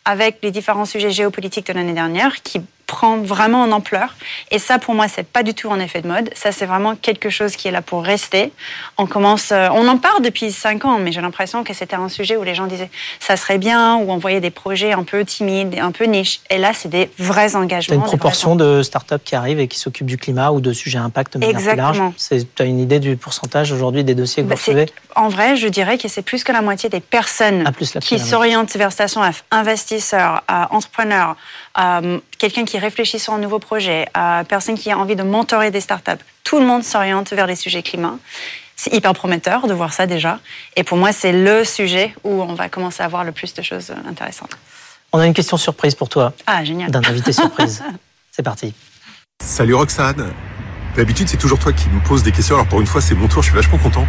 avec 0.09 0.39
les 0.43 0.51
différents 0.51 0.87
sujets 0.87 1.11
géopolitiques 1.11 1.67
de 1.67 1.75
l'année 1.75 1.93
dernière 1.93 2.43
qui 2.43 2.63
prend 2.89 3.19
vraiment 3.19 3.63
en 3.63 3.71
ampleur. 3.71 4.17
Et 4.51 4.59
ça, 4.59 4.79
pour 4.81 4.95
moi, 4.95 5.07
c'est 5.07 5.27
pas 5.27 5.45
du 5.45 5.55
tout 5.55 5.71
un 5.71 5.79
effet 5.79 6.01
de 6.01 6.09
mode. 6.09 6.31
Ça, 6.35 6.51
c'est 6.51 6.67
vraiment 6.67 6.97
quelque 6.97 7.31
chose 7.31 7.55
qui 7.55 7.69
est 7.69 7.71
là 7.71 7.83
pour 7.83 8.03
rester. 8.03 8.51
On 8.97 9.07
commence, 9.07 9.53
euh, 9.53 9.69
on 9.73 9.87
en 9.87 9.99
parle 9.99 10.23
depuis 10.23 10.51
cinq 10.51 10.87
ans, 10.87 10.99
mais 10.99 11.13
j'ai 11.13 11.21
l'impression 11.21 11.63
que 11.63 11.75
c'était 11.75 11.97
un 11.97 12.09
sujet 12.09 12.37
où 12.37 12.43
les 12.43 12.55
gens 12.55 12.67
disaient 12.67 12.91
ça 13.21 13.37
serait 13.37 13.59
bien, 13.59 13.97
ou 13.97 14.11
on 14.11 14.17
voyait 14.17 14.41
des 14.41 14.51
projets 14.51 14.93
un 14.93 15.05
peu 15.05 15.25
timides, 15.25 15.79
un 15.79 15.93
peu 15.93 16.05
niches. 16.07 16.41
Et 16.49 16.57
là, 16.57 16.73
c'est 16.73 16.89
des 16.89 17.11
vrais 17.19 17.55
engagements. 17.55 17.97
As 17.97 17.99
une 17.99 18.05
proportion 18.05 18.57
de 18.57 18.83
startups 18.83 19.23
qui 19.23 19.37
arrivent 19.37 19.61
et 19.61 19.69
qui 19.69 19.79
s'occupent 19.79 20.07
du 20.07 20.17
climat 20.17 20.51
ou 20.51 20.61
de 20.61 20.73
sujets 20.73 20.99
impact 20.99 21.35
de 21.35 21.41
manière 21.41 21.59
Exactement. 21.59 22.13
plus 22.13 22.31
large. 22.31 22.47
Tu 22.55 22.63
as 22.63 22.65
une 22.65 22.81
idée 22.81 23.01
du 23.01 23.19
pourcentage 23.19 23.71
aujourd'hui 23.71 24.03
des 24.03 24.15
dossiers 24.15 24.43
que 24.43 24.49
vous 24.49 24.55
bah, 24.55 24.61
recevez? 24.61 24.87
En 25.15 25.29
vrai, 25.29 25.57
je 25.57 25.69
dirais 25.69 25.99
que 25.99 26.09
c'est 26.09 26.23
plus 26.23 26.43
que 26.43 26.53
la 26.53 26.63
moitié 26.63 26.89
des 26.89 27.01
personnes 27.01 27.65
ah, 27.67 28.01
qui 28.01 28.19
s'orientent 28.19 28.75
vers 28.77 28.93
Station 28.93 29.21
F, 29.31 29.45
investisseurs, 29.51 30.43
euh, 30.51 30.65
entrepreneurs, 30.71 31.37
euh, 31.79 32.19
quelqu'un 32.39 32.65
qui 32.65 32.79
réfléchit 32.79 33.19
sur 33.19 33.33
un 33.33 33.39
nouveau 33.39 33.59
projet, 33.59 34.09
euh, 34.17 34.45
personne 34.45 34.77
qui 34.77 34.91
a 34.91 34.99
envie 34.99 35.17
de 35.17 35.23
mentorer 35.23 35.71
des 35.71 35.81
startups. 35.81 36.23
Tout 36.45 36.59
le 36.59 36.67
monde 36.67 36.83
s'oriente 36.83 37.31
vers 37.33 37.47
les 37.47 37.57
sujets 37.57 37.83
climat. 37.83 38.19
C'est 38.77 38.93
hyper 38.95 39.13
prometteur 39.13 39.67
de 39.67 39.75
voir 39.75 39.93
ça 39.93 40.07
déjà. 40.07 40.39
Et 40.77 40.85
pour 40.85 40.99
moi, 40.99 41.13
c'est 41.13 41.33
le 41.33 41.65
sujet 41.65 42.15
où 42.25 42.43
on 42.43 42.55
va 42.55 42.69
commencer 42.69 43.03
à 43.03 43.09
voir 43.09 43.25
le 43.25 43.33
plus 43.33 43.55
de 43.55 43.63
choses 43.63 43.93
intéressantes. 44.09 44.57
On 45.13 45.19
a 45.19 45.27
une 45.27 45.35
question 45.35 45.57
surprise 45.57 45.95
pour 45.95 46.09
toi. 46.09 46.33
Ah, 46.47 46.65
génial. 46.65 46.91
D'un 46.91 47.03
invité 47.05 47.33
surprise. 47.33 47.83
c'est 48.31 48.43
parti. 48.43 48.75
Salut 49.43 49.75
Roxane. 49.75 50.33
D'habitude, 50.99 51.29
c'est 51.29 51.37
toujours 51.37 51.61
toi 51.61 51.73
qui 51.73 51.89
me 51.91 52.01
poses 52.01 52.25
des 52.25 52.33
questions. 52.33 52.57
Alors 52.57 52.67
pour 52.67 52.81
une 52.81 52.87
fois, 52.89 53.01
c'est 53.01 53.15
mon 53.15 53.29
tour. 53.29 53.41
Je 53.41 53.51
suis 53.51 53.55
vachement 53.55 53.79
content. 53.79 54.05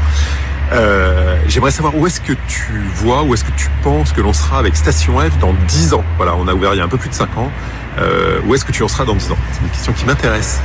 Euh, 0.71 1.37
J'aimerais 1.47 1.69
savoir 1.69 1.95
où 1.95 2.07
est-ce 2.07 2.19
que 2.19 2.33
tu 2.47 2.81
vois, 2.95 3.21
où 3.21 3.35
est-ce 3.35 3.43
que 3.43 3.51
tu 3.51 3.69
penses 3.83 4.11
que 4.11 4.21
l'on 4.21 4.33
sera 4.33 4.57
avec 4.57 4.75
Station 4.75 5.19
F 5.19 5.37
dans 5.37 5.53
10 5.67 5.93
ans. 5.93 6.03
Voilà, 6.17 6.35
on 6.35 6.47
a 6.47 6.53
ouvert 6.55 6.73
il 6.73 6.77
y 6.77 6.81
a 6.81 6.83
un 6.83 6.87
peu 6.87 6.97
plus 6.97 7.09
de 7.09 7.13
5 7.13 7.37
ans. 7.37 7.51
Euh, 7.99 8.39
où 8.43 8.55
est-ce 8.55 8.65
que 8.65 8.71
tu 8.71 8.81
en 8.81 8.87
seras 8.87 9.05
dans 9.05 9.13
10 9.13 9.33
ans? 9.33 9.37
C'est 9.51 9.61
une 9.61 9.69
question 9.69 9.93
qui 9.93 10.05
m'intéresse. 10.05 10.61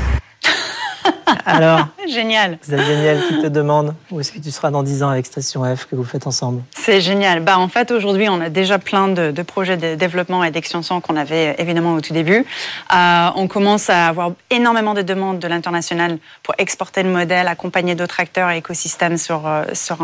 Alors 1.47 1.89
Génial. 2.09 2.59
C'est 2.61 2.83
génial 2.85 3.19
qui 3.27 3.41
te 3.41 3.47
demande 3.47 3.95
où 4.11 4.21
est-ce 4.21 4.33
que 4.33 4.39
tu 4.39 4.51
seras 4.51 4.71
dans 4.71 4.83
10 4.83 5.03
ans 5.03 5.09
avec 5.09 5.27
Station 5.27 5.65
F 5.75 5.87
que 5.87 5.97
vous 5.97 6.05
faites 6.05 6.27
ensemble. 6.27 6.63
C'est 6.73 7.01
génial. 7.01 7.41
Bah, 7.41 7.59
en 7.59 7.69
fait, 7.69 7.91
aujourd'hui, 7.91 8.29
on 8.29 8.41
a 8.41 8.51
déjà 8.51 8.79
plein 8.79 9.09
de, 9.09 9.43
projets 9.43 9.77
de 9.77 9.95
développement 9.95 10.45
et 10.45 10.51
d'extension 10.51 11.01
qu'on 11.01 11.17
avait 11.17 11.57
évidemment 11.59 11.95
au 11.95 12.01
tout 12.01 12.13
début. 12.13 12.45
Euh, 12.95 13.29
on 13.37 13.49
commence 13.49 13.89
à 13.91 14.09
avoir 14.09 14.33
énormément 14.51 14.95
de 14.95 15.03
demandes 15.03 15.39
de 15.39 15.49
l'international 15.49 16.19
pour 16.43 16.55
exporter 16.59 17.03
le 17.03 17.11
modèle, 17.11 17.49
accompagner 17.49 17.95
d'autres 17.95 18.21
acteurs 18.21 18.51
et 18.51 18.59
écosystèmes 18.59 19.17
sur, 19.17 19.47
euh, 19.47 19.65
sur 19.73 19.99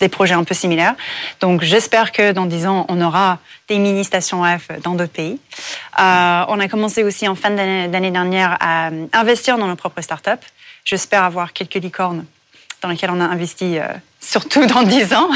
des 0.00 0.08
projets 0.08 0.34
un 0.34 0.44
peu 0.44 0.54
similaires. 0.54 0.94
Donc, 1.40 1.62
j'espère 1.62 2.12
que 2.12 2.32
dans 2.32 2.46
10 2.46 2.66
ans, 2.66 2.86
on 2.88 3.00
aura 3.00 3.38
des 3.68 3.78
mini-stations 3.78 4.42
F 4.44 4.68
dans 4.82 4.94
d'autres 4.94 5.12
pays. 5.12 5.38
Euh, 5.98 6.44
on 6.48 6.60
a 6.60 6.68
commencé 6.68 7.02
aussi 7.02 7.26
en 7.28 7.34
fin 7.34 7.50
d'année 7.50 8.10
dernière 8.10 8.56
à 8.60 8.90
investir 9.12 9.58
dans 9.58 9.66
nos 9.66 9.76
propres 9.76 10.02
startups. 10.02 10.30
J'espère 10.86 11.24
avoir 11.24 11.52
quelques 11.52 11.74
licornes 11.74 12.24
dans 12.80 12.88
lesquelles 12.88 13.10
on 13.10 13.20
a 13.20 13.24
investi, 13.24 13.80
euh, 13.80 13.88
surtout 14.20 14.66
dans 14.66 14.82
10 14.84 15.14
ans. 15.14 15.28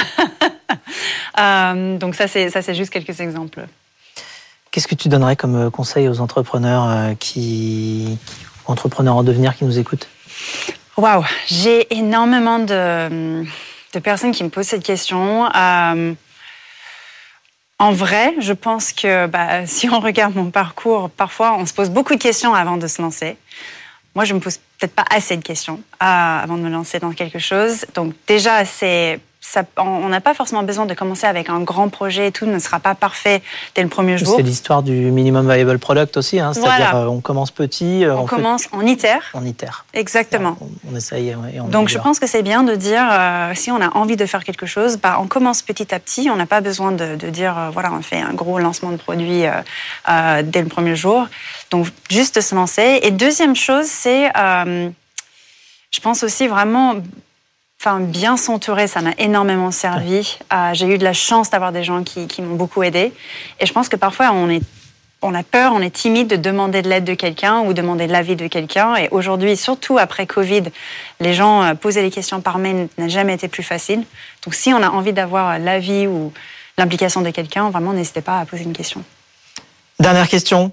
Euh, 1.39 1.97
donc 1.97 2.15
ça, 2.15 2.29
c'est 2.29 2.75
juste 2.75 2.91
quelques 2.91 3.19
exemples. 3.21 3.67
Qu'est-ce 4.71 4.87
que 4.87 4.95
tu 4.95 5.09
donnerais 5.09 5.37
comme 5.37 5.57
euh, 5.57 5.71
conseil 5.71 6.09
aux 6.09 6.21
entrepreneurs 6.21 7.17
qui, 7.19 8.19
entrepreneurs 8.67 9.17
en 9.17 9.23
devenir 9.23 9.57
qui 9.57 9.65
nous 9.65 9.79
écoutent? 9.79 10.09
Waouh, 10.97 11.25
j'ai 11.47 11.93
énormément 11.97 12.59
de, 12.59 13.45
de, 13.95 13.99
personnes 14.01 14.33
qui 14.33 14.45
me 14.45 14.51
posent 14.51 14.67
cette 14.67 14.85
question. 14.85 15.47
en 15.47 16.17
vrai, 17.79 18.35
je 18.39 18.53
pense 18.53 18.93
que 18.93 19.27
bah, 19.27 19.67
si 19.67 19.89
on 19.89 19.99
regarde 20.01 20.37
mon 20.37 20.51
parcours, 20.51 21.11
parfois 21.11 21.57
on 21.57 21.65
se 21.65 21.73
pose 21.73 21.91
beaucoup 21.91 22.15
de 22.15 22.21
questions 22.21 22.55
avant 22.55 22.77
de 22.77 22.87
se 22.87 23.01
lancer. 23.01 23.37
Moi, 24.15 24.25
je 24.25 24.35
me 24.35 24.41
pose 24.41 24.59
peut-être 24.81 24.95
pas 24.95 25.05
assez 25.11 25.37
de 25.37 25.43
questions 25.43 25.81
euh, 26.03 26.07
avant 26.07 26.57
de 26.57 26.63
me 26.63 26.71
lancer 26.71 26.99
dans 26.99 27.13
quelque 27.13 27.39
chose. 27.39 27.85
Donc 27.95 28.15
déjà, 28.27 28.65
c'est 28.65 29.21
ça, 29.41 29.65
on 29.79 30.09
n'a 30.09 30.21
pas 30.21 30.35
forcément 30.35 30.63
besoin 30.63 30.85
de 30.85 30.93
commencer 30.93 31.27
avec 31.27 31.49
un 31.49 31.61
grand 31.61 31.89
projet 31.89 32.29
et 32.29 32.33
tout 32.33 32.45
ne 32.45 32.59
sera 32.59 32.79
pas 32.79 32.95
parfait 32.95 33.43
dès 33.75 33.83
le 33.83 33.89
premier 33.89 34.19
jour. 34.19 34.35
C'est 34.37 34.43
l'histoire 34.43 34.83
du 34.83 34.93
minimum 34.93 35.51
viable 35.51 35.79
product 35.79 36.19
aussi, 36.19 36.39
hein, 36.39 36.53
c'est-à-dire 36.53 36.95
euh, 36.95 37.07
on 37.07 37.21
commence 37.21 37.51
petit. 37.51 38.05
Euh, 38.05 38.15
on, 38.17 38.27
commence 38.27 38.69
en 38.73 38.83
ITER. 38.83 39.19
En 39.33 39.45
ITER. 39.45 39.85
Exactement. 39.95 40.59
On, 40.91 40.95
essaye 40.95 41.31
et 41.31 41.61
on 41.61 41.69
Donc 41.69 41.89
je 41.89 41.99
pense 41.99 42.19
que 42.19 42.27
c'est 42.27 42.43
bien 42.43 42.65
de 42.65 42.75
dire 42.75 43.03
si 43.55 43.71
on 43.71 43.81
a 43.81 43.89
envie 43.97 44.17
de 44.17 44.27
faire 44.27 44.45
quelque 44.45 44.67
chose, 44.67 44.99
bah, 44.99 45.17
on 45.21 45.27
commence 45.27 45.63
petit 45.63 45.95
à 45.95 45.99
petit. 45.99 46.29
On 46.31 46.37
n'a 46.37 46.47
pas 46.47 46.61
besoin 46.61 46.93
de, 46.93 47.17
de 47.17 47.31
dire 47.31 47.71
voilà 47.73 47.93
on 47.93 48.03
fait 48.03 48.21
un 48.21 48.35
gros 48.35 48.59
lancement 48.59 48.91
de 48.91 48.99
produit 48.99 49.45
dès 50.07 50.63
le 50.63 50.69
premier 50.69 50.97
jour. 50.97 51.27
Donc 51.71 51.87
juste 52.11 52.43
se 52.43 52.55
lancer. 52.55 53.01
Et 53.03 53.11
deuxième 53.11 53.57
chose, 53.57 53.87
c'est 53.87 54.31
je 55.91 56.01
pense 56.01 56.23
aussi 56.23 56.47
vraiment 56.47 56.97
enfin, 57.81 58.01
bien 58.01 58.37
s'entourer, 58.37 58.87
ça 58.87 59.01
m'a 59.01 59.13
énormément 59.17 59.71
servi. 59.71 60.39
Euh, 60.53 60.75
j'ai 60.75 60.87
eu 60.87 60.99
de 60.99 61.05
la 61.05 61.15
chance 61.15 61.49
d'avoir 61.49 61.73
des 61.73 61.83
gens 61.83 62.05
qui, 62.05 62.29
m'ont 62.43 62.55
beaucoup 62.55 62.83
aidé. 62.83 63.13
Et 63.59 63.65
je 63.65 63.73
pense 63.73 63.89
que 63.89 63.97
parfois, 63.97 64.33
on, 64.33 64.51
est, 64.51 64.61
on 65.23 65.33
a 65.33 65.43
peur, 65.43 65.73
on 65.75 65.81
est 65.81 65.91
timide 65.91 66.29
de 66.29 66.37
demander 66.37 66.83
de 66.83 66.91
l'aide 66.91 67.05
de 67.05 67.15
quelqu'un 67.15 67.61
ou 67.61 67.73
demander 67.73 68.07
l'avis 68.07 68.37
de 68.37 68.49
quelqu'un. 68.49 68.97
Et 68.97 69.09
aujourd'hui, 69.13 69.57
surtout 69.57 69.97
après 69.97 70.27
Covid, 70.27 70.65
les 71.21 71.33
gens 71.33 71.63
euh, 71.63 71.75
poser 71.75 72.03
les 72.03 72.11
questions 72.11 72.43
par 72.43 72.59
mail 72.59 72.89
n'a 72.99 73.09
jamais 73.09 73.33
été 73.33 73.49
plus 73.49 73.63
facile. 73.63 74.05
Donc 74.45 74.55
si 74.55 74.75
on 74.75 74.83
a 74.83 74.91
envie 74.91 75.15
d'avoir 75.15 75.59
l'avis 75.59 76.07
ou 76.07 76.35
l'implication 76.77 77.23
de 77.23 77.31
quelqu'un, 77.31 77.71
vraiment, 77.71 77.95
n'hésitez 77.95 78.21
pas 78.21 78.41
à 78.41 78.45
poser 78.45 78.65
une 78.65 78.75
question. 78.75 79.03
Dernière 79.99 80.29
question. 80.29 80.71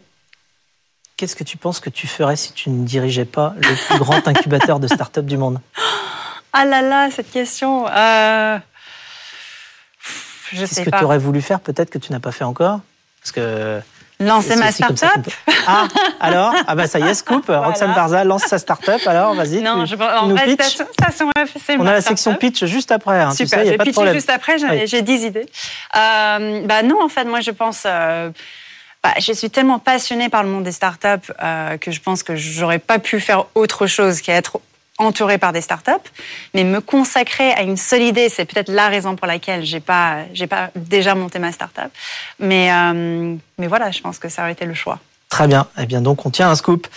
Qu'est-ce 1.16 1.38
que 1.38 1.46
tu 1.46 1.56
penses 1.56 1.80
que 1.80 1.90
tu 1.90 2.06
ferais 2.06 2.36
si 2.36 2.52
tu 2.52 2.70
ne 2.70 2.86
dirigeais 2.86 3.26
pas 3.26 3.54
le 3.58 3.88
plus 3.88 3.98
grand 3.98 4.28
incubateur 4.28 4.82
de 4.82 4.88
start-up 4.88 5.26
du 5.26 5.38
monde? 5.38 5.62
Ah 6.58 6.66
là 6.66 6.82
là, 6.82 7.10
cette 7.12 7.32
question. 7.32 7.88
Euh... 7.88 8.58
Je 10.52 10.66
sais 10.66 10.84
ce 10.84 10.90
que 10.90 10.98
tu 10.98 11.04
aurais 11.04 11.18
voulu 11.18 11.42
faire 11.42 11.60
peut-être 11.60 11.90
que 11.90 12.00
tu 12.00 12.12
n'as 12.12 12.20
pas 12.20 12.32
fait 12.32 12.44
encore? 12.44 12.80
Parce 13.22 13.32
que. 13.32 13.80
Lancer 14.20 14.56
ma 14.56 14.72
start-up 14.72 15.28
Ah, 15.68 15.88
alors? 16.20 16.52
Ah 16.66 16.74
bah 16.74 16.88
ça 16.88 16.98
y 16.98 17.04
est, 17.04 17.14
scoop. 17.14 17.46
Roxane 17.50 17.94
Barza 17.94 18.24
lance 18.24 18.46
sa 18.46 18.58
start-up, 18.58 19.02
alors 19.06 19.36
vas-y. 19.36 19.62
Non, 19.62 19.86
je, 19.86 19.96
en 19.96 20.30
vrai, 20.30 20.54
station, 20.54 20.88
station 20.92 21.30
On 21.78 21.86
a 21.86 21.94
la 21.94 22.02
section 22.02 22.34
pitch 22.34 22.66
juste 22.66 22.92
après. 22.92 23.22
Hein, 23.22 23.32
Super, 23.32 23.64
j'ai 23.64 23.78
pitché 23.78 24.14
juste 24.14 24.32
après, 24.32 24.58
j'ai 24.88 25.02
10 25.04 25.24
idées. 25.26 25.46
Euh, 25.96 26.66
bah 26.66 26.82
non, 26.82 27.04
en 27.04 27.10
fait, 27.10 27.26
moi 27.26 27.42
je 27.42 27.52
pense... 27.52 27.84
Euh, 27.86 28.32
bah, 29.04 29.14
je 29.20 29.32
suis 29.32 29.52
tellement 29.52 29.78
passionnée 29.78 30.30
par 30.30 30.42
le 30.42 30.50
monde 30.50 30.64
des 30.64 30.72
startups 30.72 31.32
euh, 31.44 31.78
que 31.78 31.92
je 31.92 32.02
pense 32.02 32.24
que 32.24 32.36
j'aurais 32.36 32.80
pas 32.80 32.98
pu 32.98 33.20
faire 33.20 33.46
autre 33.54 33.86
chose 33.86 34.22
qu'être 34.22 34.60
entourée 34.98 35.38
par 35.38 35.54
des 35.54 35.62
startups, 35.62 35.92
mais 36.54 36.64
me 36.64 36.82
consacrer 36.82 37.52
à 37.54 37.62
une 37.62 37.78
seule 37.78 38.02
idée, 38.02 38.30
c'est 38.30 38.46
peut-être 38.46 38.70
la 38.70 38.88
raison 38.88 39.16
pour 39.16 39.28
laquelle 39.28 39.64
j'ai 39.64 39.80
pas, 39.80 40.20
j'ai 40.34 40.48
pas 40.48 40.70
déjà 40.76 41.16
monté 41.16 41.40
ma 41.40 41.52
startup. 41.52 41.92
Mais, 42.40 42.72
euh, 42.72 43.36
mais 43.58 43.68
voilà, 43.68 43.92
je 43.92 44.02
pense 44.02 44.20
que 44.20 44.30
ça 44.30 44.44
aurait 44.44 44.54
été 44.54 44.66
le 44.66 44.74
choix. 44.74 45.00
Très 45.30 45.48
bien. 45.48 45.68
Eh 45.78 45.86
bien, 45.86 46.02
donc, 46.02 46.26
on 46.26 46.30
tient 46.30 46.50
un 46.50 46.56
scoop. 46.56 46.88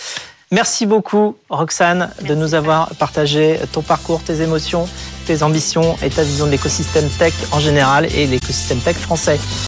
Merci 0.53 0.85
beaucoup, 0.85 1.37
Roxane, 1.49 2.11
de 2.23 2.35
nous 2.35 2.55
avoir 2.55 2.93
partagé 2.97 3.61
ton 3.73 3.83
parcours, 3.83 4.21
tes 4.25 4.41
émotions, 4.41 4.89
tes 5.25 5.45
ambitions 5.45 5.97
et 6.03 6.11
ta 6.11 6.25
vision 6.25 6.47
de 6.47 6.51
l'écosystème 6.51 7.09
tech 7.09 7.35
en 7.53 7.61
général 7.61 8.07
et 8.07 8.27
l'écosystème 8.27 8.81
tech 8.81 8.97
français. 8.97 9.39